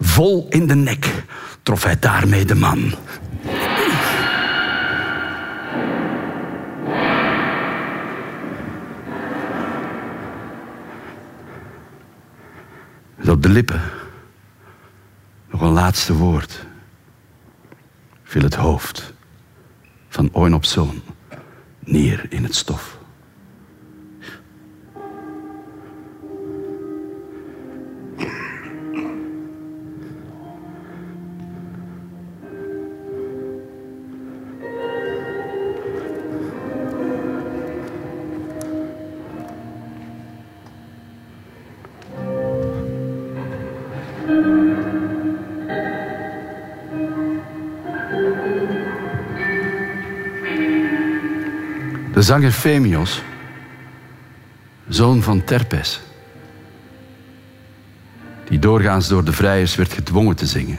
Vol 0.00 0.46
in 0.50 0.66
de 0.66 0.74
nek 0.74 1.24
trof 1.62 1.82
hij 1.82 1.98
daarmee 1.98 2.44
de 2.44 2.54
man. 2.54 2.94
Met 13.16 13.28
op 13.28 13.42
de 13.42 13.48
lippen 13.48 13.80
nog 15.50 15.60
een 15.60 15.68
laatste 15.72 16.14
woord 16.14 16.66
viel 18.24 18.42
het 18.42 18.54
hoofd 18.54 19.14
van 20.16 20.30
Oinop's 20.32 20.70
zoon 20.70 21.02
neer 21.84 22.26
in 22.28 22.42
het 22.42 22.54
stof. 22.54 22.95
De 52.16 52.22
zanger 52.22 52.50
Femios, 52.50 53.22
zoon 54.88 55.22
van 55.22 55.44
Terpes, 55.44 56.00
die 58.48 58.58
doorgaans 58.58 59.08
door 59.08 59.24
de 59.24 59.32
vrijers 59.32 59.74
werd 59.74 59.92
gedwongen 59.92 60.36
te 60.36 60.46
zingen, 60.46 60.78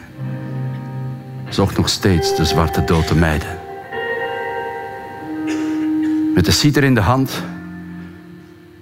zocht 1.50 1.78
nog 1.78 1.90
steeds 1.90 2.36
de 2.36 2.46
zwarte 2.46 2.84
dood 2.84 3.08
te 3.08 3.16
mijden. 3.16 3.60
Met 6.34 6.46
de 6.46 6.52
citer 6.52 6.84
in 6.84 6.94
de 6.94 7.02
hand, 7.02 7.44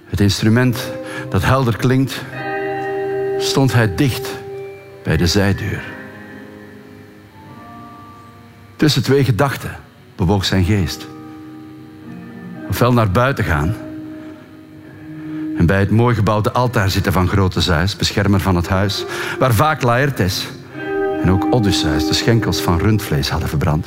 het 0.04 0.20
instrument 0.20 0.92
dat 1.30 1.44
helder 1.44 1.76
klinkt, 1.76 2.22
stond 3.38 3.72
hij 3.72 3.94
dicht 3.94 4.28
bij 5.02 5.16
de 5.16 5.26
zijdeur. 5.26 5.84
Tussen 8.76 9.02
twee 9.02 9.24
gedachten 9.24 9.76
bewoog 10.14 10.44
zijn 10.44 10.64
geest 10.64 11.06
ofwel 12.76 12.92
naar 12.92 13.10
buiten 13.10 13.44
gaan 13.44 13.74
en 15.58 15.66
bij 15.66 15.78
het 15.78 15.90
mooi 15.90 16.14
gebouwde 16.14 16.52
altaar 16.52 16.90
zitten 16.90 17.12
van 17.12 17.28
Grote 17.28 17.60
Zeus, 17.60 17.96
beschermer 17.96 18.40
van 18.40 18.56
het 18.56 18.68
huis, 18.68 19.04
waar 19.38 19.54
vaak 19.54 19.82
Laertes 19.82 20.46
en 21.22 21.30
ook 21.30 21.46
Odysseus 21.50 22.06
de 22.06 22.14
schenkels 22.14 22.60
van 22.60 22.78
rundvlees 22.78 23.28
hadden 23.28 23.48
verbrand. 23.48 23.86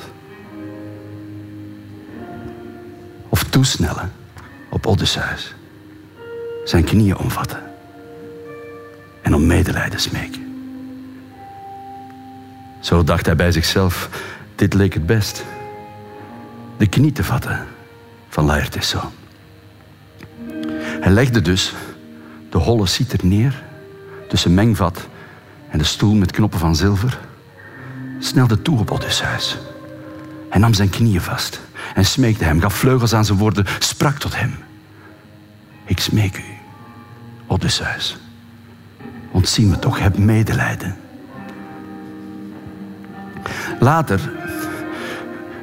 Of 3.30 3.44
toesnellen 3.44 4.12
op 4.70 4.86
Odysseus, 4.86 5.56
zijn 6.66 6.84
knieën 6.84 7.18
omvatten 7.18 7.60
en 9.22 9.36
om 9.36 9.46
medelijden 9.48 10.00
smeken. 10.00 10.66
Zo 12.80 13.04
dacht 13.04 13.26
hij 13.26 13.36
bij 13.36 13.52
zichzelf, 13.52 14.10
dit 14.56 14.74
leek 14.74 14.94
het 14.94 15.06
best. 15.06 15.46
De 16.78 16.88
knie 16.88 17.12
te 17.12 17.24
vatten 17.24 17.78
van 18.30 18.62
zoon. 18.80 19.12
Hij 21.00 21.12
legde 21.12 21.42
dus 21.42 21.74
de 22.50 22.58
holle 22.58 22.86
citer 22.86 23.20
neer 23.24 23.64
tussen 24.28 24.54
mengvat 24.54 25.08
en 25.70 25.78
de 25.78 25.84
stoel 25.84 26.14
met 26.14 26.32
knoppen 26.32 26.60
van 26.60 26.76
zilver, 26.76 27.20
snelde 28.20 28.62
toe 28.62 28.80
op 28.80 28.92
Odysseus. 28.92 29.58
Hij 30.50 30.60
nam 30.60 30.74
zijn 30.74 30.90
knieën 30.90 31.22
vast 31.22 31.62
en 31.96 32.06
smeekte 32.06 32.44
hem, 32.44 32.62
gaf 32.62 32.74
vleugels 32.74 33.14
aan 33.14 33.26
zijn 33.26 33.38
woorden, 33.38 33.66
sprak 33.80 34.18
tot 34.18 34.40
hem. 34.40 34.56
Ik 35.86 36.00
smeek 36.00 36.38
u, 36.38 36.44
Odysseus, 37.48 38.18
ontzie 39.32 39.66
me 39.66 39.80
toch, 39.80 40.00
heb 40.00 40.18
medelijden. 40.18 40.98
Later 43.80 44.32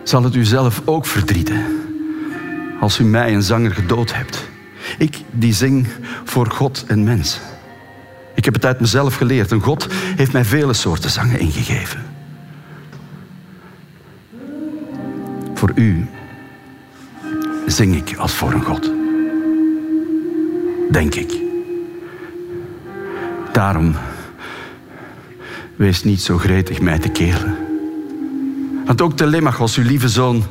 zal 0.02 0.22
het 0.22 0.34
u 0.34 0.44
zelf 0.44 0.82
ook 0.84 1.06
verdrieten 1.06 1.85
als 2.80 2.98
u 2.98 3.04
mij 3.04 3.34
een 3.34 3.42
zanger 3.42 3.74
gedood 3.74 4.14
hebt. 4.14 4.48
Ik 4.98 5.16
die 5.30 5.52
zing 5.52 5.88
voor 6.24 6.50
God 6.50 6.84
en 6.86 7.04
mens. 7.04 7.40
Ik 8.34 8.44
heb 8.44 8.54
het 8.54 8.64
uit 8.64 8.80
mezelf 8.80 9.16
geleerd 9.16 9.52
en 9.52 9.60
God 9.60 9.86
heeft 9.92 10.32
mij 10.32 10.44
vele 10.44 10.72
soorten 10.72 11.10
zangen 11.10 11.38
ingegeven. 11.38 12.04
Voor 15.54 15.72
u 15.74 16.06
zing 17.66 17.94
ik 17.94 18.16
als 18.16 18.32
voor 18.32 18.52
een 18.52 18.64
God. 18.64 18.90
Denk 20.90 21.14
ik. 21.14 21.32
Daarom 23.52 23.96
wees 25.76 26.04
niet 26.04 26.20
zo 26.20 26.38
gretig 26.38 26.80
mij 26.80 26.98
te 26.98 27.08
keren. 27.08 27.56
Want 28.86 29.00
ook 29.00 29.16
Telemachos, 29.16 29.76
uw 29.76 29.84
lieve 29.84 30.08
zoon, 30.08 30.44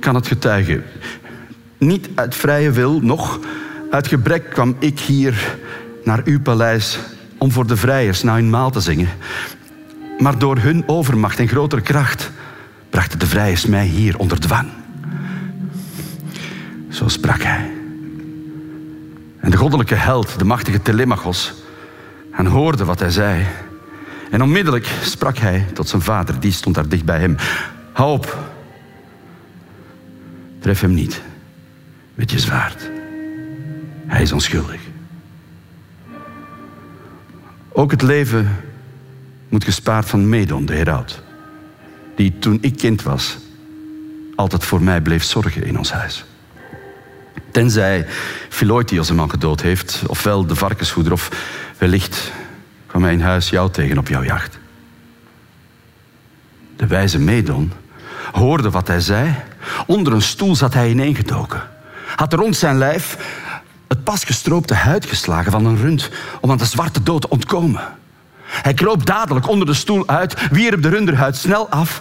kan 0.00 0.14
het 0.14 0.26
getuigen. 0.26 0.84
Niet 1.82 2.08
uit 2.14 2.34
vrije 2.34 2.70
wil, 2.70 3.00
nog 3.00 3.40
uit 3.90 4.06
gebrek 4.06 4.50
kwam 4.50 4.76
ik 4.78 5.00
hier 5.00 5.56
naar 6.04 6.20
uw 6.24 6.40
paleis 6.40 6.98
om 7.38 7.52
voor 7.52 7.66
de 7.66 7.76
vrijers 7.76 8.22
naar 8.22 8.34
hun 8.34 8.50
maal 8.50 8.70
te 8.70 8.80
zingen. 8.80 9.08
Maar 10.18 10.38
door 10.38 10.58
hun 10.58 10.82
overmacht 10.86 11.38
en 11.38 11.48
grotere 11.48 11.82
kracht 11.82 12.30
brachten 12.90 13.18
de 13.18 13.26
vrijers 13.26 13.66
mij 13.66 13.86
hier 13.86 14.18
onder 14.18 14.40
dwang. 14.40 14.68
Zo 16.88 17.08
sprak 17.08 17.42
hij. 17.42 17.70
En 19.40 19.50
de 19.50 19.56
goddelijke 19.56 19.94
held, 19.94 20.38
de 20.38 20.44
machtige 20.44 20.82
Telemachos, 20.82 21.52
en 22.32 22.46
hoorde 22.46 22.84
wat 22.84 23.00
hij 23.00 23.10
zei. 23.10 23.46
En 24.30 24.42
onmiddellijk 24.42 24.90
sprak 25.02 25.38
hij 25.38 25.66
tot 25.74 25.88
zijn 25.88 26.02
vader, 26.02 26.40
die 26.40 26.52
stond 26.52 26.74
daar 26.74 26.88
dicht 26.88 27.04
bij 27.04 27.18
hem. 27.18 27.36
Hou 27.92 28.12
op. 28.12 28.38
Tref 30.60 30.80
hem 30.80 30.94
niet 30.94 31.22
met 32.14 32.30
je 32.30 32.38
zwaard. 32.38 32.90
Hij 34.06 34.22
is 34.22 34.32
onschuldig. 34.32 34.80
Ook 37.72 37.90
het 37.90 38.02
leven 38.02 38.56
moet 39.48 39.64
gespaard 39.64 40.08
van 40.08 40.28
Medon, 40.28 40.66
de 40.66 40.74
heraut. 40.74 41.22
Die 42.16 42.38
toen 42.38 42.58
ik 42.60 42.76
kind 42.76 43.02
was, 43.02 43.38
altijd 44.34 44.64
voor 44.64 44.82
mij 44.82 45.00
bleef 45.00 45.24
zorgen 45.24 45.64
in 45.64 45.78
ons 45.78 45.92
huis. 45.92 46.24
Tenzij 47.50 48.06
Philoitios 48.48 49.08
een 49.08 49.16
man 49.16 49.30
gedood 49.30 49.60
heeft, 49.60 50.02
ofwel 50.06 50.46
de 50.46 50.54
varkensvoeder, 50.54 51.12
of 51.12 51.30
wellicht 51.78 52.32
kwam 52.86 53.02
hij 53.02 53.12
in 53.12 53.20
huis 53.20 53.50
jou 53.50 53.70
tegen 53.70 53.98
op 53.98 54.08
jouw 54.08 54.24
jacht. 54.24 54.58
De 56.76 56.86
wijze 56.86 57.18
Medon 57.18 57.72
hoorde 58.32 58.70
wat 58.70 58.88
hij 58.88 59.00
zei. 59.00 59.34
Onder 59.86 60.12
een 60.12 60.22
stoel 60.22 60.56
zat 60.56 60.74
hij 60.74 60.90
ineengedoken. 60.90 61.71
Had 62.16 62.32
rond 62.32 62.56
zijn 62.56 62.78
lijf 62.78 63.16
het 63.88 64.04
pas 64.04 64.24
gestroopte 64.24 64.74
huid 64.74 65.06
geslagen 65.06 65.52
van 65.52 65.66
een 65.66 65.76
rund 65.76 66.10
om 66.40 66.50
aan 66.50 66.58
de 66.58 66.64
zwarte 66.64 67.02
dood 67.02 67.20
te 67.20 67.28
ontkomen. 67.28 67.82
Hij 68.44 68.74
kroop 68.74 69.06
dadelijk 69.06 69.48
onder 69.48 69.66
de 69.66 69.74
stoel 69.74 70.08
uit, 70.08 70.48
wierp 70.50 70.82
de 70.82 70.88
runderhuid 70.88 71.36
snel 71.36 71.68
af 71.68 72.00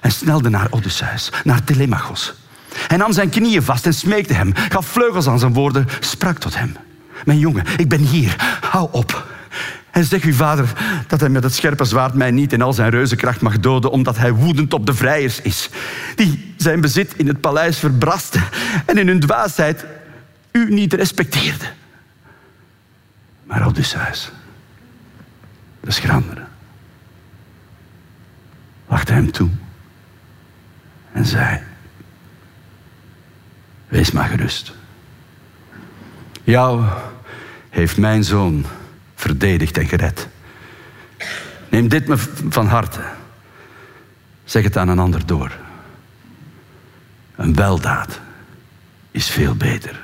en 0.00 0.10
snelde 0.12 0.48
naar 0.48 0.66
Odysseus, 0.70 1.30
naar 1.44 1.64
Telemachos. 1.64 2.34
Hij 2.74 2.96
nam 2.96 3.12
zijn 3.12 3.28
knieën 3.28 3.62
vast 3.62 3.86
en 3.86 3.94
smeekte 3.94 4.34
hem, 4.34 4.52
gaf 4.54 4.86
vleugels 4.86 5.28
aan 5.28 5.38
zijn 5.38 5.52
woorden, 5.52 5.88
sprak 6.00 6.38
tot 6.38 6.58
hem. 6.58 6.76
Mijn 7.24 7.38
jongen, 7.38 7.64
ik 7.76 7.88
ben 7.88 8.00
hier, 8.00 8.58
hou 8.60 8.88
op. 8.90 9.26
En 9.92 10.04
zeg 10.04 10.22
uw 10.22 10.32
vader 10.32 10.72
dat 11.06 11.20
hij 11.20 11.28
met 11.28 11.42
het 11.42 11.54
scherpe 11.54 11.84
zwaard 11.84 12.14
mij 12.14 12.30
niet 12.30 12.52
in 12.52 12.62
al 12.62 12.72
zijn 12.72 12.90
reuzenkracht 12.90 13.40
mag 13.40 13.60
doden, 13.60 13.90
omdat 13.90 14.16
hij 14.16 14.32
woedend 14.32 14.72
op 14.72 14.86
de 14.86 14.94
vrijers 14.94 15.40
is, 15.40 15.70
die 16.14 16.54
zijn 16.56 16.80
bezit 16.80 17.14
in 17.16 17.26
het 17.26 17.40
paleis 17.40 17.78
verbrasten 17.78 18.42
en 18.86 18.98
in 18.98 19.06
hun 19.06 19.20
dwaasheid 19.20 19.84
u 20.52 20.72
niet 20.74 20.92
respecteerden. 20.92 21.68
Maar 23.44 23.66
Odysseus, 23.66 24.32
de 25.80 25.90
schrandere, 25.90 26.44
lachte 28.88 29.12
hem 29.12 29.32
toe 29.32 29.50
en 31.12 31.26
zei, 31.26 31.60
wees 33.88 34.10
maar 34.10 34.28
gerust. 34.28 34.72
Jou 36.44 36.84
heeft 37.70 37.96
mijn 37.96 38.24
zoon 38.24 38.64
verdedigd 39.22 39.78
en 39.78 39.88
gered. 39.88 40.28
Neem 41.68 41.88
dit 41.88 42.06
me 42.06 42.16
van 42.48 42.66
harte. 42.66 43.00
Zeg 44.44 44.64
het 44.64 44.76
aan 44.76 44.88
een 44.88 44.98
ander 44.98 45.26
door. 45.26 45.52
Een 47.36 47.54
weldaad 47.54 48.20
is 49.10 49.30
veel 49.30 49.54
beter 49.54 50.00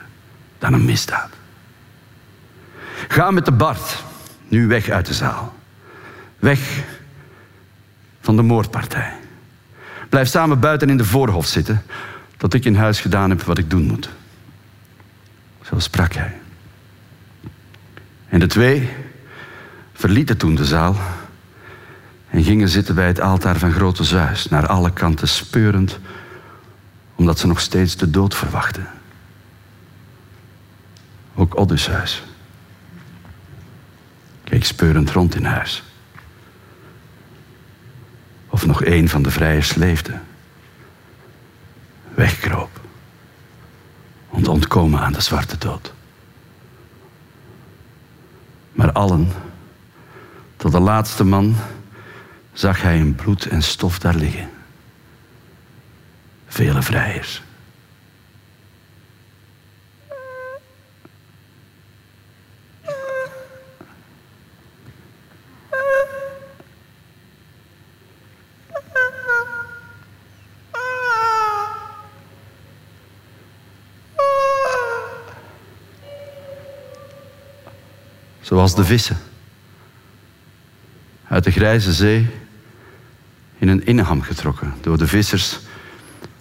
dan 0.59 0.73
een 0.73 0.85
misdaad. 0.85 1.31
Ga 3.09 3.31
met 3.31 3.45
de 3.45 3.53
Bart 3.53 4.05
nu 4.49 4.67
weg 4.67 4.89
uit 4.89 5.07
de 5.07 5.15
zaal. 5.15 5.55
Weg 6.39 6.85
van 8.21 8.37
de 8.37 8.43
moordpartij. 8.43 9.13
Blijf 10.09 10.29
samen 10.29 10.61
buiten 10.61 10.91
in 10.91 10.97
de 10.97 11.05
voorhof 11.05 11.47
zitten 11.47 11.83
tot 12.37 12.55
ik 12.55 12.65
in 12.65 12.75
huis 12.75 13.01
gedaan 13.01 13.31
heb 13.31 13.43
wat 13.43 13.59
ik 13.59 13.71
doen 13.71 13.87
moet. 13.87 14.11
Zo 15.63 15.79
sprak 15.79 16.13
hij. 16.13 16.41
En 18.29 18.39
de 18.39 18.47
twee 18.47 18.91
verlieten 19.99 20.37
toen 20.37 20.55
de 20.55 20.65
zaal 20.65 20.97
en 22.31 22.43
gingen 22.43 22.69
zitten 22.69 22.95
bij 22.95 23.07
het 23.07 23.21
altaar 23.21 23.59
van 23.59 23.73
Grote 23.73 24.05
Zeus, 24.05 24.49
naar 24.49 24.67
alle 24.67 24.93
kanten 24.93 25.29
speurend, 25.29 25.99
omdat 27.15 27.39
ze 27.39 27.47
nog 27.47 27.61
steeds 27.61 27.97
de 27.97 28.11
dood 28.11 28.35
verwachten. 28.35 28.87
Ook 31.35 31.59
Odysseus 31.59 32.23
keek 34.45 34.65
speurend 34.65 35.11
rond 35.11 35.35
in 35.35 35.45
huis. 35.45 35.83
Of 38.49 38.67
nog 38.67 38.85
een 38.85 39.09
van 39.09 39.23
de 39.23 39.31
vrijers 39.31 39.75
leefde. 39.75 40.19
Wegkroop. 42.15 42.81
Om 44.29 44.43
te 44.43 44.51
ontkomen 44.51 45.01
aan 45.01 45.13
de 45.13 45.21
zwarte 45.21 45.59
dood. 45.59 45.93
Maar 48.73 48.93
allen, 48.93 49.33
tot 50.59 50.73
de 50.73 50.81
laatste 50.81 51.25
man, 51.25 51.57
zag 52.53 52.83
hij 52.83 52.99
in 52.99 53.15
bloed 53.15 53.47
en 53.47 53.63
stof 53.63 53.99
daar 53.99 54.15
liggen. 54.15 54.51
Vele 56.47 56.83
vrijers. 56.83 57.43
Zoals 78.41 78.75
de 78.75 78.85
vissen. 78.85 79.17
Uit 81.39 81.47
de 81.47 81.53
grijze 81.53 81.93
zee 81.93 82.27
in 83.59 83.69
een 83.69 83.87
inneham 83.87 84.23
getrokken 84.23 84.75
door 84.81 84.99
de 84.99 85.07
vissers 85.07 85.59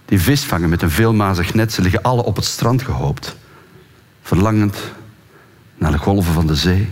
die 0.05 0.21
vis 0.21 0.43
vangen 0.43 0.69
met 0.69 0.81
een 0.81 0.89
veelmazig 0.89 1.53
net. 1.53 1.73
Ze 1.73 1.81
liggen 1.81 2.01
alle 2.01 2.23
op 2.23 2.35
het 2.35 2.45
strand 2.45 2.81
gehoopt, 2.81 3.35
verlangend 4.21 4.77
naar 5.75 5.91
de 5.91 5.97
golven 5.97 6.33
van 6.33 6.47
de 6.47 6.55
zee. 6.55 6.91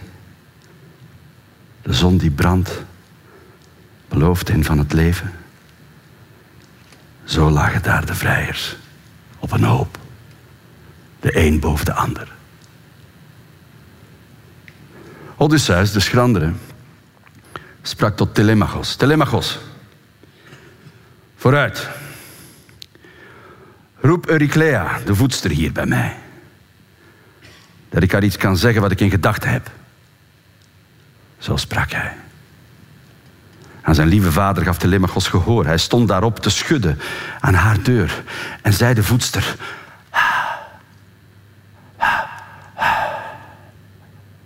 De 1.82 1.94
zon 1.94 2.18
die 2.18 2.32
brandt, 2.32 2.84
belooft 4.08 4.48
hen 4.48 4.64
van 4.64 4.78
het 4.78 4.94
leven. 4.94 5.32
Zo 7.24 7.50
lagen 7.50 7.84
daar 7.84 8.06
de 8.06 8.16
vrijers 8.16 8.78
op 9.40 9.52
een 9.52 9.64
hoop, 9.64 9.98
de 11.20 11.38
een 11.46 11.60
boven 11.60 11.86
de 11.86 11.94
ander. 11.94 12.32
Odysseus, 15.36 15.92
de 15.92 16.00
schrandere, 16.00 16.54
sprak 17.88 18.16
tot 18.16 18.34
Telemachos. 18.36 18.96
Telemachos, 18.96 19.60
vooruit. 21.36 21.90
Roep 24.00 24.30
Euryclea, 24.30 25.00
de 25.06 25.16
voedster, 25.16 25.52
hier 25.52 25.72
bij 25.72 25.86
mij. 25.86 26.16
Dat 27.90 28.04
ik 28.04 28.12
haar 28.12 28.24
iets 28.24 28.38
kan 28.38 28.58
zeggen 28.58 28.82
wat 28.82 28.92
ik 28.92 29.00
in 29.00 29.10
gedachten 29.10 29.50
heb. 29.50 29.72
Zo 31.38 31.56
sprak 31.56 31.92
hij. 31.92 32.14
Aan 33.82 33.96
zijn 33.96 34.08
lieve 34.08 34.32
vader 34.32 34.64
gaf 34.64 34.78
Telemachos 34.78 35.28
gehoor. 35.28 35.66
Hij 35.66 35.78
stond 35.78 36.08
daarop 36.08 36.40
te 36.40 36.50
schudden 36.50 37.00
aan 37.40 37.54
haar 37.54 37.82
deur 37.84 38.24
en 38.62 38.74
zei 38.74 38.94
de 38.94 39.04
voedster: 39.04 39.56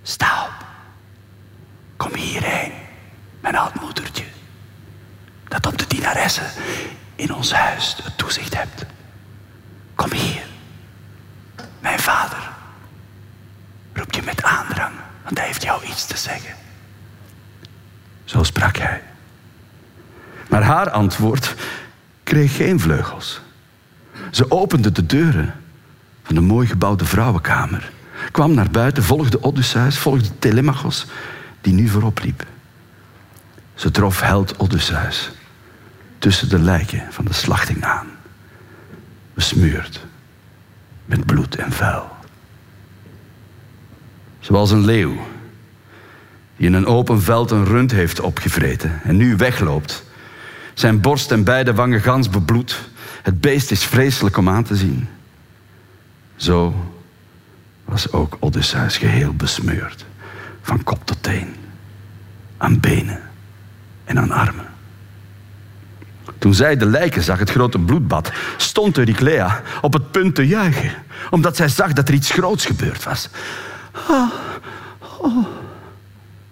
Sta 0.02 0.46
op. 0.46 0.66
Kom 1.98 2.14
hierheen, 2.14 2.72
mijn 3.40 3.56
oud 3.56 3.82
moedertje. 3.82 4.24
Dat 5.48 5.66
in 7.16 7.34
ons 7.34 7.54
huis 7.54 7.96
het 8.04 8.18
toezicht 8.18 8.56
hebt. 8.58 8.86
Kom 9.96 10.12
hier. 10.12 10.46
Mijn 11.80 12.00
vader 12.00 12.50
roept 13.94 14.16
je 14.16 14.22
met 14.22 14.44
aandrang, 14.44 14.94
want 15.24 15.38
hij 15.38 15.48
heeft 15.48 15.64
jou 15.64 15.86
iets 15.86 16.06
te 16.06 16.18
zeggen. 16.18 16.54
Zo 18.24 18.44
sprak 18.44 18.78
hij. 18.78 19.02
Maar 20.50 20.64
haar 20.64 20.90
antwoord 20.90 21.56
kreeg 22.24 22.56
geen 22.56 22.80
vleugels. 22.80 23.42
Ze 24.32 24.52
opende 24.52 24.92
de 24.92 25.06
deuren 25.06 25.56
van 26.24 26.36
de 26.36 26.42
mooi 26.42 26.68
gebouwde 26.68 27.06
vrouwenkamer, 27.06 27.92
kwam 28.32 28.54
naar 28.54 28.70
buiten, 28.70 29.04
volgde 29.04 29.44
Odysseus, 29.44 29.98
volgde 29.98 30.40
Telemachos, 30.40 31.06
die 31.62 31.74
nu 31.74 31.88
voorop 31.88 32.20
liep. 32.20 32.46
Ze 33.74 33.92
trof 33.92 34.22
held 34.22 34.58
Odysseus 34.58 35.32
tussen 36.20 36.50
de 36.50 36.60
lijken 36.60 37.04
van 37.10 37.26
de 37.26 37.34
slachting 37.34 37.84
aan, 37.84 38.08
besmeurd 39.34 40.06
met 41.06 41.26
bloed 41.26 41.56
en 41.56 41.72
vuil. 41.72 42.10
Zoals 44.40 44.72
een 44.72 44.86
leeuw 44.86 45.18
die 46.58 46.68
in 46.68 46.74
een 46.74 46.86
open 46.86 47.22
veld 47.22 47.52
een 47.52 47.66
rund 47.66 47.92
heeft 47.92 48.20
opgevreten 48.20 49.00
en 49.04 49.18
nu 49.18 49.36
wegloopt. 49.36 50.04
Zijn 50.74 51.02
borst 51.02 51.32
en 51.32 51.44
beide 51.44 51.74
wangen 51.74 52.02
gans 52.02 52.30
bebloed. 52.30 52.90
Het 53.22 53.42
beest 53.42 53.72
is 53.72 53.84
vreselijk 53.84 54.38
om 54.38 54.50
aan 54.50 54.64
te 54.64 54.76
zien. 54.76 55.08
Zo 56.36 56.76
was 57.86 58.12
ook 58.12 58.38
Odysseus 58.40 58.98
geheel 58.98 59.34
besmeurd, 59.34 60.06
van 60.62 60.84
kop 60.84 61.06
tot 61.06 61.24
teen, 61.24 61.56
aan 62.58 62.80
benen 62.80 63.22
en 64.04 64.20
aan 64.20 64.32
armen. 64.32 64.69
Toen 66.40 66.54
zij 66.54 66.78
de 66.78 66.86
lijken 66.86 67.24
zag, 67.24 67.40
het 67.40 67.50
grote 67.50 67.80
bloedbad, 67.80 68.32
stond 68.58 68.98
Euryclea 68.98 69.62
op 69.82 69.94
het 69.94 70.12
punt 70.12 70.36
te 70.36 70.48
juichen, 70.48 70.92
omdat 71.30 71.56
zij 71.56 71.68
zag 71.68 71.94
dat 71.94 72.08
er 72.08 72.14
iets 72.14 72.32
groots 72.32 72.66
gebeurd 72.66 73.04
was. 73.04 73.30
Oh, 74.10 74.32
oh. 75.18 75.46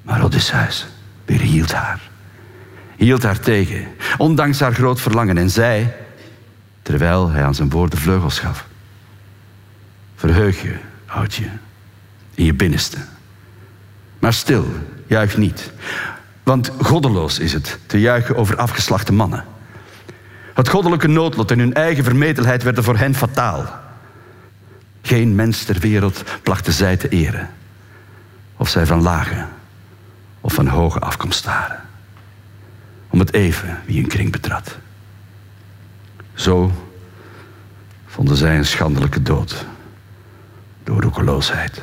Maar 0.01 0.23
Odysseus 0.23 0.87
weerhield 1.25 1.73
haar. 1.73 2.01
Hield 2.95 3.23
haar 3.23 3.39
tegen, 3.39 3.87
ondanks 4.17 4.59
haar 4.59 4.73
groot 4.73 5.01
verlangen, 5.01 5.37
en 5.37 5.49
zei, 5.49 5.93
terwijl 6.81 7.29
hij 7.29 7.43
aan 7.43 7.55
zijn 7.55 7.69
woorden 7.69 7.99
vleugels 7.99 8.39
gaf: 8.39 8.65
Verheug 10.15 10.61
je, 10.61 10.75
oudje, 11.05 11.49
in 12.33 12.45
je 12.45 12.53
binnenste. 12.53 12.97
Maar 14.19 14.33
stil, 14.33 14.65
juich 15.07 15.37
niet. 15.37 15.71
Want 16.43 16.71
goddeloos 16.81 17.39
is 17.39 17.53
het 17.53 17.79
te 17.85 17.99
juichen 17.99 18.35
over 18.35 18.57
afgeslachte 18.57 19.13
mannen. 19.13 19.45
Het 20.57 20.69
goddelijke 20.69 21.07
noodlot 21.07 21.51
en 21.51 21.59
hun 21.59 21.73
eigen 21.73 22.03
vermetelheid 22.03 22.63
werden 22.63 22.83
voor 22.83 22.97
hen 22.97 23.15
fataal. 23.15 23.65
Geen 25.01 25.35
mens 25.35 25.63
ter 25.63 25.79
wereld 25.79 26.23
plachten 26.43 26.73
zij 26.73 26.97
te 26.97 27.09
eren. 27.09 27.49
Of 28.55 28.69
zij 28.69 28.85
van 28.85 29.01
lage 29.01 29.45
of 30.41 30.53
van 30.53 30.67
hoge 30.67 30.99
afkomst 30.99 31.45
waren. 31.45 31.81
Om 33.09 33.19
het 33.19 33.33
even 33.33 33.81
wie 33.85 33.99
hun 33.99 34.09
kring 34.09 34.31
betrad. 34.31 34.77
Zo 36.33 36.71
vonden 38.05 38.37
zij 38.37 38.57
een 38.57 38.65
schandelijke 38.65 39.21
dood 39.21 39.65
door 40.83 41.01
roekeloosheid. 41.01 41.81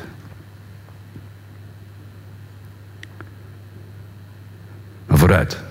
Maar 5.05 5.17
vooruit. 5.17 5.64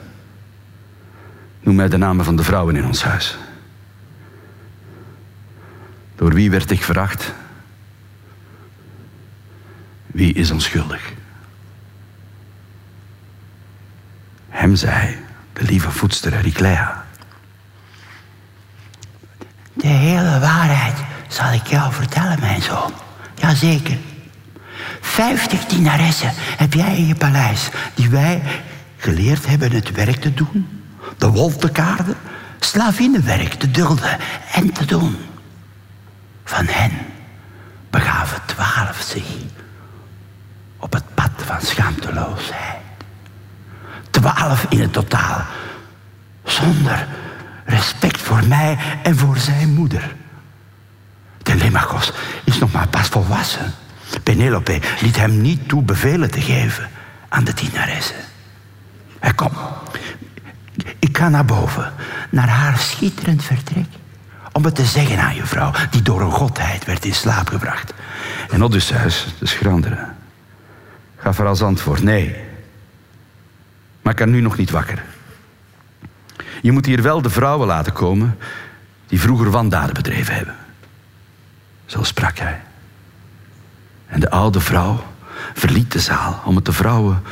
Noem 1.64 1.74
mij 1.74 1.88
de 1.88 1.96
namen 1.96 2.24
van 2.24 2.36
de 2.36 2.42
vrouwen 2.42 2.76
in 2.76 2.84
ons 2.84 3.02
huis. 3.02 3.36
Door 6.14 6.34
wie 6.34 6.50
werd 6.50 6.70
ik 6.70 6.82
veracht? 6.82 7.32
Wie 10.06 10.34
is 10.34 10.50
onschuldig? 10.50 11.12
Hem 14.48 14.76
zei 14.76 15.16
de 15.52 15.62
lieve 15.62 15.90
voedster 15.90 16.40
Riclea. 16.40 17.04
De 19.72 19.86
hele 19.86 20.38
waarheid 20.40 20.96
zal 21.28 21.52
ik 21.52 21.66
jou 21.66 21.92
vertellen, 21.92 22.40
mijn 22.40 22.62
zoon. 22.62 22.92
Jazeker. 23.34 23.98
Vijftig 25.00 25.64
dienaressen 25.64 26.32
heb 26.34 26.72
jij 26.72 26.96
in 26.96 27.06
je 27.06 27.14
paleis, 27.14 27.68
die 27.94 28.08
wij 28.08 28.42
geleerd 28.96 29.46
hebben 29.46 29.72
het 29.72 29.92
werk 29.92 30.20
te 30.20 30.34
doen, 30.34 30.83
de 31.18 31.26
wolf 31.26 31.56
te 31.56 31.70
kaarden, 31.70 32.16
slavinnenwerk 32.58 33.54
te 33.54 33.70
dulden 33.70 34.18
en 34.52 34.72
te 34.72 34.84
doen. 34.84 35.16
Van 36.44 36.66
hen 36.66 36.92
begaven 37.90 38.40
twaalf 38.46 39.00
zich 39.00 39.26
op 40.78 40.92
het 40.92 41.14
pad 41.14 41.30
van 41.36 41.60
schaamteloosheid. 41.60 42.82
Twaalf 44.10 44.66
in 44.68 44.80
het 44.80 44.92
totaal, 44.92 45.44
zonder 46.44 47.06
respect 47.64 48.20
voor 48.20 48.46
mij 48.46 48.78
en 49.02 49.16
voor 49.16 49.36
zijn 49.36 49.74
moeder. 49.74 50.14
Telemachos 51.42 52.12
is 52.44 52.58
nog 52.58 52.72
maar 52.72 52.88
pas 52.88 53.08
volwassen. 53.08 53.74
Penelope 54.22 54.80
liet 55.00 55.16
hem 55.16 55.40
niet 55.40 55.68
toe 55.68 55.82
bevelen 55.82 56.30
te 56.30 56.40
geven 56.40 56.90
aan 57.28 57.44
de 57.44 57.54
dienaressen. 57.54 58.16
Hij 59.18 59.32
kom, 59.32 59.52
ik 61.04 61.18
ga 61.18 61.28
naar 61.28 61.44
boven, 61.44 61.92
naar 62.30 62.48
haar 62.48 62.78
schitterend 62.78 63.44
vertrek. 63.44 63.86
Om 64.52 64.64
het 64.64 64.74
te 64.74 64.84
zeggen 64.84 65.18
aan 65.18 65.34
je 65.34 65.46
vrouw, 65.46 65.72
die 65.90 66.02
door 66.02 66.20
een 66.20 66.30
godheid 66.30 66.84
werd 66.84 67.04
in 67.04 67.14
slaap 67.14 67.48
gebracht. 67.48 67.94
En 68.50 68.64
Odysseus, 68.64 69.34
de 69.38 69.46
schrandere, 69.46 70.06
gaf 71.16 71.38
er 71.38 71.46
als 71.46 71.62
antwoord: 71.62 72.02
Nee, 72.02 72.36
maar 74.02 74.12
ik 74.12 74.18
kan 74.18 74.30
nu 74.30 74.40
nog 74.40 74.56
niet 74.56 74.70
wakker. 74.70 75.04
Je 76.62 76.72
moet 76.72 76.86
hier 76.86 77.02
wel 77.02 77.22
de 77.22 77.30
vrouwen 77.30 77.66
laten 77.66 77.92
komen 77.92 78.38
die 79.06 79.20
vroeger 79.20 79.50
wandaden 79.50 79.94
bedreven 79.94 80.34
hebben. 80.34 80.56
Zo 81.86 82.02
sprak 82.02 82.38
hij. 82.38 82.60
En 84.06 84.20
de 84.20 84.30
oude 84.30 84.60
vrouw 84.60 85.04
verliet 85.54 85.92
de 85.92 86.00
zaal 86.00 86.40
om 86.44 86.56
het 86.56 86.64
de 86.64 86.72
vrouwen 86.72 87.22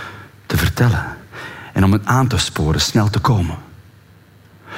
te 0.47 0.57
vertellen 0.57 1.21
en 1.73 1.85
om 1.85 1.93
het 1.93 2.07
aan 2.07 2.27
te 2.27 2.39
sporen 2.39 2.81
snel 2.81 3.11
te 3.11 3.21
komen. 3.21 3.57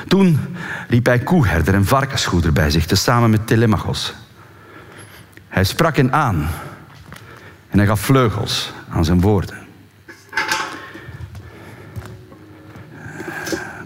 Toen 0.09 0.41
riep 0.89 1.07
hij 1.07 1.19
koeherder 1.19 1.75
en 1.75 1.85
varkensgoeder 1.85 2.53
bij 2.53 2.71
zich, 2.71 2.87
tezamen 2.87 3.31
met 3.31 3.47
Telemachos. 3.47 4.15
Hij 5.49 5.65
sprak 5.65 5.97
hen 5.97 6.13
aan 6.13 6.49
en 7.69 7.79
hij 7.79 7.87
gaf 7.87 8.01
vleugels 8.01 8.73
aan 8.89 9.05
zijn 9.05 9.21
woorden. 9.21 9.59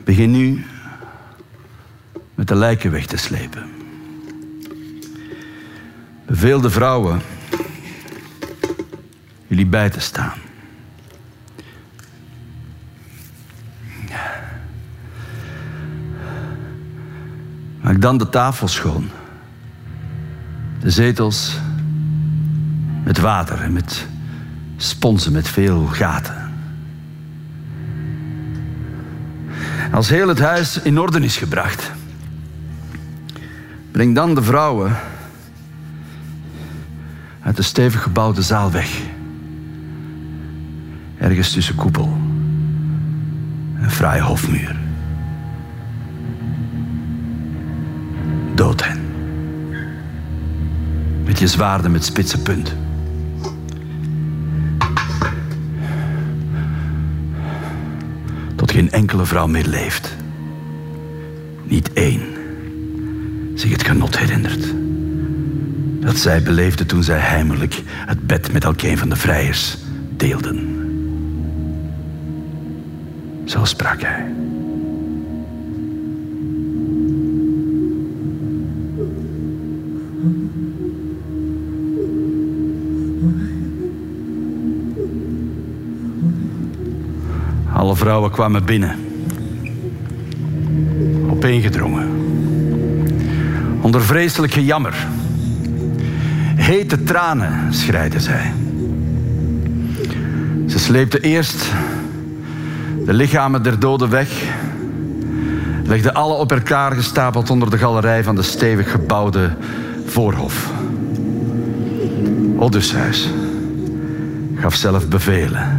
Begin 0.05 0.31
nu 0.31 0.67
met 2.35 2.49
de 2.49 2.55
lijken 2.55 2.91
weg 2.91 3.07
te 3.07 3.17
slepen. 3.17 3.71
Beveel 6.27 6.61
de 6.61 6.71
vrouwen 6.71 7.21
jullie 9.47 9.67
bij 9.67 9.91
te 9.91 10.01
staan. 10.01 10.47
Maak 17.81 18.01
dan 18.01 18.18
de 18.18 18.29
tafel 18.29 18.68
schoon. 18.68 19.09
De 20.81 20.91
zetels 20.91 21.57
met 23.05 23.18
water 23.18 23.62
en 23.62 23.72
met 23.72 24.07
sponsen 24.76 25.33
met 25.33 25.49
veel 25.49 25.87
gaten. 25.87 26.53
Als 29.93 30.09
heel 30.09 30.29
het 30.29 30.39
huis 30.39 30.83
in 30.83 30.99
orde 30.99 31.20
is 31.20 31.37
gebracht, 31.37 31.91
breng 33.91 34.14
dan 34.14 34.35
de 34.35 34.43
vrouwen 34.43 34.97
uit 37.43 37.57
de 37.57 37.62
stevig 37.62 38.03
gebouwde 38.03 38.43
zaal 38.43 38.70
weg. 38.70 39.01
Ergens 41.18 41.53
tussen 41.53 41.74
koepel 41.74 42.16
en 43.81 43.91
fraaie 43.91 44.22
hofmuur. 44.22 44.88
Dood 48.59 48.85
hen. 48.85 49.01
Met 51.25 51.39
je 51.39 51.47
zwaarden 51.47 51.91
met 51.91 52.05
spitse 52.05 52.43
punt. 52.43 52.75
Tot 58.57 58.71
geen 58.71 58.91
enkele 58.91 59.25
vrouw 59.25 59.47
meer 59.47 59.67
leeft. 59.67 60.17
Niet 61.65 61.93
één 61.93 62.23
zich 63.55 63.71
het 63.71 63.85
genot 63.85 64.19
herinnert. 64.19 64.75
Dat 66.01 66.17
zij 66.17 66.43
beleefde 66.43 66.87
toen 66.87 67.03
zij 67.03 67.19
heimelijk 67.19 67.83
het 67.87 68.27
bed 68.27 68.53
met 68.53 68.65
elkeen 68.65 68.99
van 68.99 69.09
de 69.09 69.17
vrijers 69.17 69.79
deelden. 70.17 70.77
Zo 73.45 73.65
sprak 73.65 74.01
hij. 74.01 74.38
Vrouwen 88.09 88.31
kwamen 88.31 88.65
binnen. 88.65 88.97
Opeengedrongen. 91.31 92.09
Onder 93.81 94.03
vreselijk 94.03 94.53
gejammer. 94.53 95.07
Hete 96.57 97.03
tranen 97.03 97.75
schreiden 97.75 98.21
zij. 98.21 98.53
Ze 100.67 100.79
sleepten 100.79 101.23
eerst 101.23 101.67
de 103.05 103.13
lichamen 103.13 103.63
der 103.63 103.79
doden 103.79 104.11
weg. 104.11 104.43
Legden 105.85 106.15
alle 106.15 106.35
op 106.35 106.53
elkaar 106.53 106.93
gestapeld 106.93 107.51
onder 107.51 107.71
de 107.71 107.79
galerij 107.79 108.25
van 108.25 108.35
de 108.35 108.43
stevig 108.43 108.91
gebouwde 108.91 109.57
voorhof. 110.07 110.71
Odysseus 112.57 113.31
gaf 114.55 114.75
zelf 114.75 115.09
bevelen. 115.09 115.78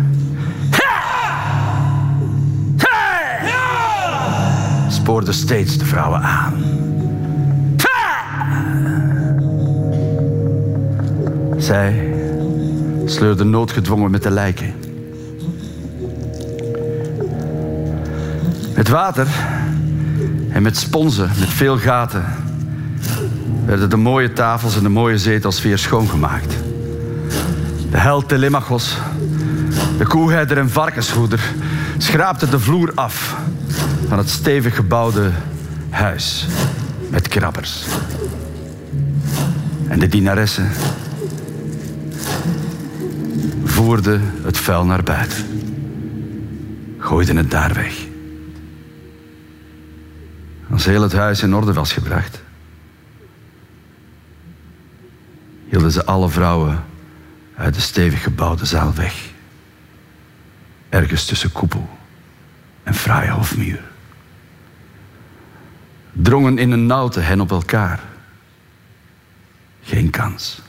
Spoorde 5.10 5.32
steeds 5.32 5.78
de 5.78 5.86
vrouwen 5.86 6.22
aan. 6.22 6.54
Zij 11.58 12.14
sleurden 13.06 13.50
noodgedwongen 13.50 14.12
met 14.12 14.24
de 14.24 14.30
lijken. 14.30 14.74
Met 18.76 18.88
water 18.88 19.28
en 20.50 20.62
met 20.62 20.78
sponsen 20.78 21.30
met 21.40 21.50
veel 21.50 21.78
gaten 21.78 22.26
werden 23.66 23.90
de 23.90 23.98
mooie 23.98 24.34
tafels 24.34 24.76
en 24.76 24.84
de 24.84 24.90
mooie 24.90 25.18
zetels 25.18 25.62
weer 25.62 25.78
schoongemaakt. 25.78 26.54
De 27.92 27.98
held 27.98 28.28
Telemachos, 28.28 28.98
de 29.98 30.06
koeherder 30.06 30.58
en 30.58 30.70
varkensvoeder 30.70 31.54
schraapte 31.98 32.50
de 32.50 32.60
vloer 32.60 32.92
af 32.96 33.38
van 34.10 34.18
het 34.18 34.30
stevig 34.30 34.76
gebouwde 34.76 35.32
huis 35.90 36.46
met 37.10 37.28
krabbers. 37.28 37.86
En 39.88 40.00
de 40.00 40.08
dienaressen 40.08 40.72
voerden 43.64 44.34
het 44.44 44.58
vuil 44.58 44.86
naar 44.86 45.04
buiten, 45.04 45.46
gooiden 46.98 47.36
het 47.36 47.52
daar 47.52 47.74
weg. 47.74 47.94
Als 50.72 50.86
heel 50.86 51.02
het 51.02 51.14
huis 51.14 51.42
in 51.42 51.56
orde 51.56 51.74
was 51.74 51.94
gebracht, 51.94 52.42
hielden 55.68 55.92
ze 55.92 56.06
alle 56.06 56.30
vrouwen 56.30 56.84
uit 57.56 57.74
de 57.74 57.82
stevig 57.82 58.24
gebouwde 58.24 58.66
zaal 58.66 58.94
weg. 58.94 59.30
Ergens 60.90 61.26
tussen 61.26 61.52
koepel 61.52 61.90
en 62.84 62.94
fraaie 62.94 63.32
hofmuur. 63.32 63.89
Drongen 66.22 66.58
in 66.58 66.72
een 66.72 66.86
nauwte 66.86 67.20
hen 67.20 67.42
op 67.42 67.52
elkaar. 67.52 68.00
Geen 69.82 70.10
kans 70.10 70.62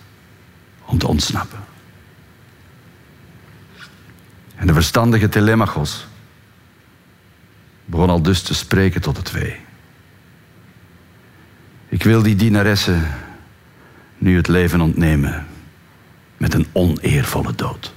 om 0.84 0.98
te 0.98 1.06
ontsnappen. 1.06 1.58
En 4.54 4.66
de 4.66 4.72
verstandige 4.72 5.28
Telemachos 5.28 6.06
begon 7.84 8.10
al 8.10 8.22
dus 8.22 8.42
te 8.42 8.54
spreken 8.54 9.00
tot 9.00 9.16
de 9.16 9.22
twee. 9.22 9.56
Ik 11.88 12.02
wil 12.02 12.22
die 12.22 12.36
dienaressen 12.36 13.08
nu 14.18 14.36
het 14.36 14.48
leven 14.48 14.80
ontnemen 14.80 15.46
met 16.36 16.54
een 16.54 16.66
oneervolle 16.72 17.54
dood. 17.54 17.92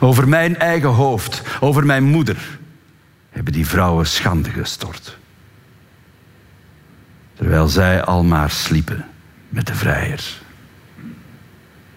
Over 0.00 0.28
mijn 0.28 0.56
eigen 0.56 0.88
hoofd, 0.88 1.42
over 1.60 1.86
mijn 1.86 2.04
moeder, 2.04 2.58
hebben 3.30 3.52
die 3.52 3.66
vrouwen 3.66 4.06
schande 4.06 4.50
gestort. 4.50 5.18
Terwijl 7.40 7.68
zij 7.68 8.04
al 8.04 8.24
maar 8.24 8.50
sliepen 8.50 9.04
met 9.48 9.66
de 9.66 9.74
vrijers. 9.74 10.42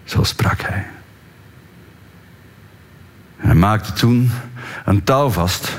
Zo 0.04 0.22
sprak 0.22 0.60
hij. 0.60 0.86
Hij 3.36 3.54
maakte 3.54 3.92
toen 3.92 4.30
een 4.84 5.04
touw 5.04 5.28
vast 5.28 5.78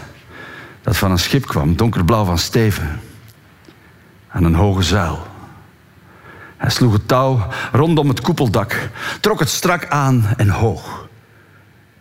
dat 0.82 0.98
van 0.98 1.12
een 1.12 1.20
schip 1.20 1.46
kwam, 1.46 1.76
donkerblauw 1.76 2.26
van 2.26 2.38
steven, 2.38 3.00
aan 4.28 4.44
een 4.44 4.56
hoge 4.56 4.84
zuil. 4.84 5.28
Hij 6.58 6.70
sloeg 6.70 6.94
het 6.94 7.08
touw 7.08 7.48
rondom 7.72 8.08
het 8.08 8.22
koepeldak, 8.22 8.90
trok 9.20 9.40
het 9.40 9.50
strak 9.50 9.88
aan 9.88 10.26
en 10.38 10.50
hoog, 10.50 11.08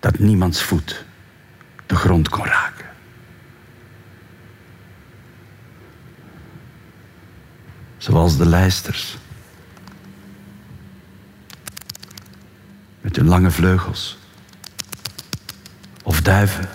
dat 0.01 0.19
niemands 0.19 0.63
voet 0.63 1.05
de 1.87 1.97
grond 1.97 2.29
kon 2.29 2.45
raken. 2.45 2.87
Zoals 8.05 8.37
de 8.37 8.47
lijsters. 8.47 9.17
Met 13.01 13.17
hun 13.17 13.27
lange 13.27 13.51
vleugels. 13.51 14.19
Of 16.03 16.23
duiven. 16.23 16.69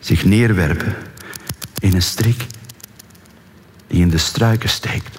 Zich 0.00 0.24
neerwerpen 0.24 0.96
in 1.78 1.94
een 1.94 2.02
strik 2.02 2.46
die 3.86 4.00
in 4.00 4.10
de 4.10 4.18
struiken 4.18 4.68
steekt. 4.68 5.18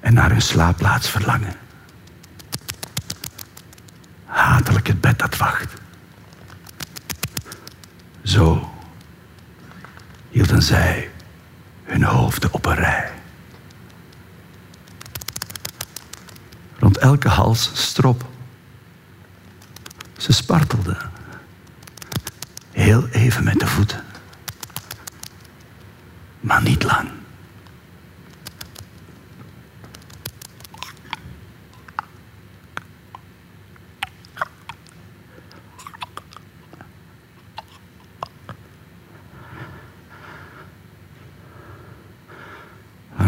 En 0.00 0.14
naar 0.14 0.30
hun 0.30 0.42
slaapplaats 0.42 1.08
verlangen. 1.08 1.56
Hatelijk 4.24 4.86
het 4.86 5.00
bed 5.00 5.18
dat 5.18 5.36
wacht. 5.36 5.74
Zo 8.22 8.76
hielden 10.38 10.62
zij 10.62 11.10
hun 11.84 12.02
hoofden 12.02 12.52
op 12.52 12.66
een 12.66 12.74
rij. 12.74 13.10
Rond 16.78 16.98
elke 16.98 17.28
hals 17.28 17.70
strop. 17.74 18.24
Ze 20.16 20.32
spartelden. 20.32 21.10
Heel 22.70 23.08
even 23.08 23.44
met 23.44 23.60
de 23.60 23.66
voeten. 23.66 24.04
Maar 26.40 26.62
niet 26.62 26.82
lang. 26.82 27.08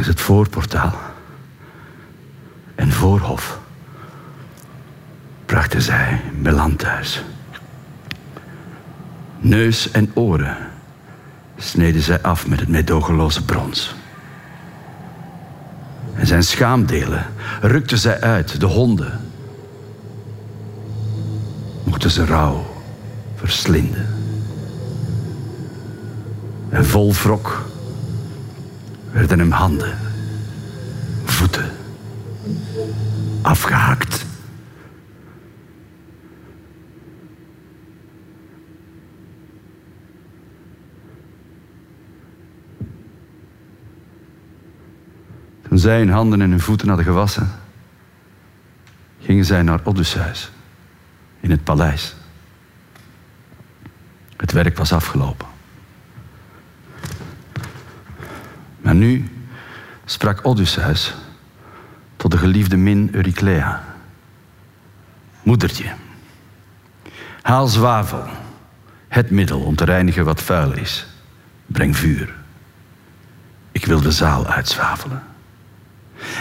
Langs 0.00 0.06
het 0.06 0.20
voorportaal 0.40 0.94
en 2.74 2.92
voorhof 2.92 3.58
brachten 5.46 5.82
zij 5.82 6.20
Melan 6.38 6.76
thuis. 6.76 7.24
Neus 9.38 9.90
en 9.90 10.10
oren 10.14 10.56
sneden 11.56 12.02
zij 12.02 12.22
af 12.22 12.46
met 12.46 12.60
het 12.60 12.68
medogeloze 12.68 13.44
brons. 13.44 13.94
En 16.14 16.26
zijn 16.26 16.42
schaamdelen 16.42 17.26
rukten 17.60 17.98
zij 17.98 18.20
uit, 18.20 18.60
de 18.60 18.66
honden. 18.66 19.20
Mochten 21.84 22.10
ze 22.10 22.24
rouw 22.24 22.66
verslinden. 23.34 24.06
En 26.68 26.84
vol 26.86 27.12
wrok 27.12 27.68
werden 29.12 29.38
hem 29.38 29.50
handen, 29.50 30.09
voeten 31.40 31.70
afgehakt. 33.42 34.26
Toen 45.68 45.78
zij 45.78 45.98
hun 45.98 46.10
handen 46.10 46.40
en 46.40 46.50
hun 46.50 46.60
voeten 46.60 46.88
hadden 46.88 47.06
gewassen, 47.06 47.50
gingen 49.20 49.44
zij 49.44 49.62
naar 49.62 49.80
Odysseus 49.84 50.50
in 51.40 51.50
het 51.50 51.64
paleis. 51.64 52.14
Het 54.36 54.52
werk 54.52 54.76
was 54.76 54.92
afgelopen. 54.92 55.46
Maar 58.80 58.94
nu 58.94 59.28
sprak 60.04 60.46
Odysseus 60.46 61.14
tot 62.20 62.30
de 62.30 62.38
geliefde 62.38 62.76
min 62.76 63.08
Euryclea. 63.12 63.84
Moedertje, 65.42 65.92
haal 67.42 67.66
zwavel, 67.66 68.24
het 69.08 69.30
middel 69.30 69.60
om 69.60 69.76
te 69.76 69.84
reinigen 69.84 70.24
wat 70.24 70.42
vuil 70.42 70.72
is. 70.72 71.06
Breng 71.66 71.96
vuur. 71.96 72.34
Ik 73.72 73.84
wil 73.86 74.00
de 74.00 74.10
zaal 74.10 74.46
uitzwavelen. 74.46 75.22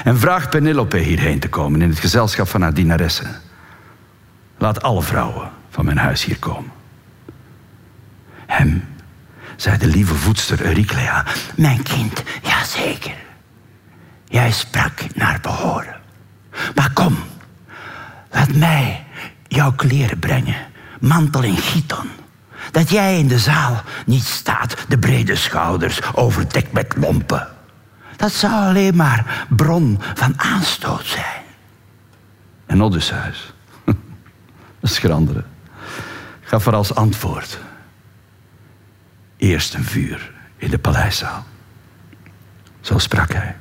En 0.03 0.19
vraag 0.19 0.49
Penelope 0.49 0.97
hierheen 0.97 1.39
te 1.39 1.49
komen 1.49 1.81
in 1.81 1.89
het 1.89 1.99
gezelschap 1.99 2.47
van 2.47 2.61
haar 2.61 2.73
dienaressen. 2.73 3.41
Laat 4.57 4.81
alle 4.81 5.03
vrouwen 5.03 5.49
van 5.69 5.85
mijn 5.85 5.97
huis 5.97 6.23
hier 6.23 6.39
komen. 6.39 6.71
Hem, 8.45 8.83
zei 9.55 9.77
de 9.77 9.87
lieve 9.87 10.15
voedster 10.15 10.61
Euryclea, 10.61 11.25
Mijn 11.55 11.83
kind, 11.83 12.23
ja 12.41 12.63
zeker. 12.63 13.28
Jij 14.29 14.51
sprak 14.51 15.15
naar 15.15 15.39
behoren. 15.41 16.01
Maar 16.75 16.91
kom, 16.93 17.17
laat 18.31 18.53
mij 18.53 19.05
jouw 19.47 19.71
kleren 19.71 20.19
brengen, 20.19 20.55
mantel 20.99 21.43
en 21.43 21.57
giton. 21.57 22.09
Dat 22.71 22.89
jij 22.89 23.19
in 23.19 23.27
de 23.27 23.39
zaal 23.39 23.81
niet 24.05 24.23
staat, 24.23 24.75
de 24.87 24.99
brede 24.99 25.35
schouders 25.35 26.13
overdekt 26.13 26.71
met 26.71 26.95
lompen. 26.97 27.47
Dat 28.15 28.31
zou 28.31 28.53
alleen 28.53 28.95
maar 28.95 29.45
bron 29.49 29.99
van 30.13 30.39
aanstoot 30.39 31.05
zijn. 31.05 31.43
En 32.65 32.83
Odysseus, 32.83 33.53
dat 34.79 34.91
schranderen, 34.91 35.45
gaf 36.41 36.65
er 36.65 36.75
als 36.75 36.95
antwoord. 36.95 37.59
Eerst 39.37 39.73
een 39.73 39.83
vuur 39.83 40.31
in 40.57 40.69
de 40.69 40.79
paleiszaal. 40.79 41.45
Zo 42.81 42.97
sprak 42.97 43.33
hij. 43.33 43.55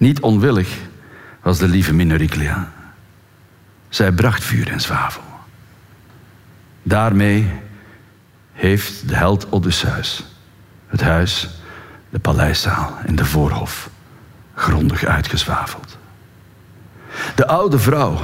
Niet 0.00 0.20
onwillig 0.20 0.78
was 1.42 1.58
de 1.58 1.68
lieve 1.68 1.92
Minoriclea. 1.92 2.72
Zij 3.88 4.12
bracht 4.12 4.44
vuur 4.44 4.70
en 4.70 4.80
zwavel. 4.80 5.22
Daarmee 6.82 7.52
heeft 8.52 9.08
de 9.08 9.16
held 9.16 9.52
Odysseus 9.52 10.24
het 10.86 11.00
huis, 11.00 11.48
de 12.10 12.18
paleiszaal 12.18 12.98
en 13.06 13.16
de 13.16 13.24
voorhof 13.24 13.90
grondig 14.54 15.04
uitgezwaveld. 15.04 15.98
De 17.34 17.46
oude 17.46 17.78
vrouw 17.78 18.18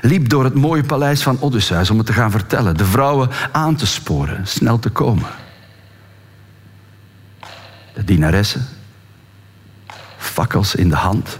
liep 0.00 0.28
door 0.28 0.44
het 0.44 0.54
mooie 0.54 0.84
paleis 0.84 1.22
van 1.22 1.40
Odysseus 1.40 1.90
om 1.90 1.98
het 1.98 2.06
te 2.06 2.12
gaan 2.12 2.30
vertellen, 2.30 2.76
de 2.76 2.84
vrouwen 2.84 3.30
aan 3.52 3.76
te 3.76 3.86
sporen, 3.86 4.46
snel 4.46 4.78
te 4.78 4.90
komen. 4.90 5.30
De 7.94 8.04
dienaressen, 8.04 8.66
fakkels 10.26 10.74
in 10.74 10.88
de 10.88 10.96
hand, 10.96 11.38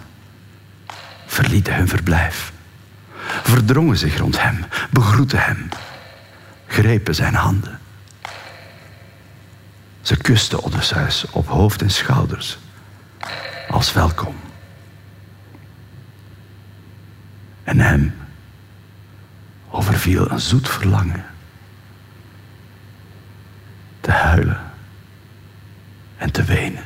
verlieten 1.26 1.74
hun 1.74 1.88
verblijf, 1.88 2.52
verdrongen 3.42 3.96
zich 3.96 4.18
rond 4.18 4.42
hem, 4.42 4.64
begroetten 4.90 5.38
hem, 5.38 5.68
grepen 6.66 7.14
zijn 7.14 7.34
handen, 7.34 7.78
Ze 10.06 10.16
kuste 10.16 10.62
Odysseus 10.62 11.30
op 11.30 11.46
hoofd 11.46 11.82
en 11.82 11.90
schouders 11.90 12.58
als 13.68 13.92
welkom. 13.92 14.36
En 17.64 17.80
hem 17.80 18.14
overviel 19.70 20.30
een 20.30 20.40
zoet 20.40 20.68
verlangen 20.68 21.24
te 24.00 24.10
huilen 24.10 24.60
en 26.16 26.30
te 26.30 26.44
wenen. 26.44 26.85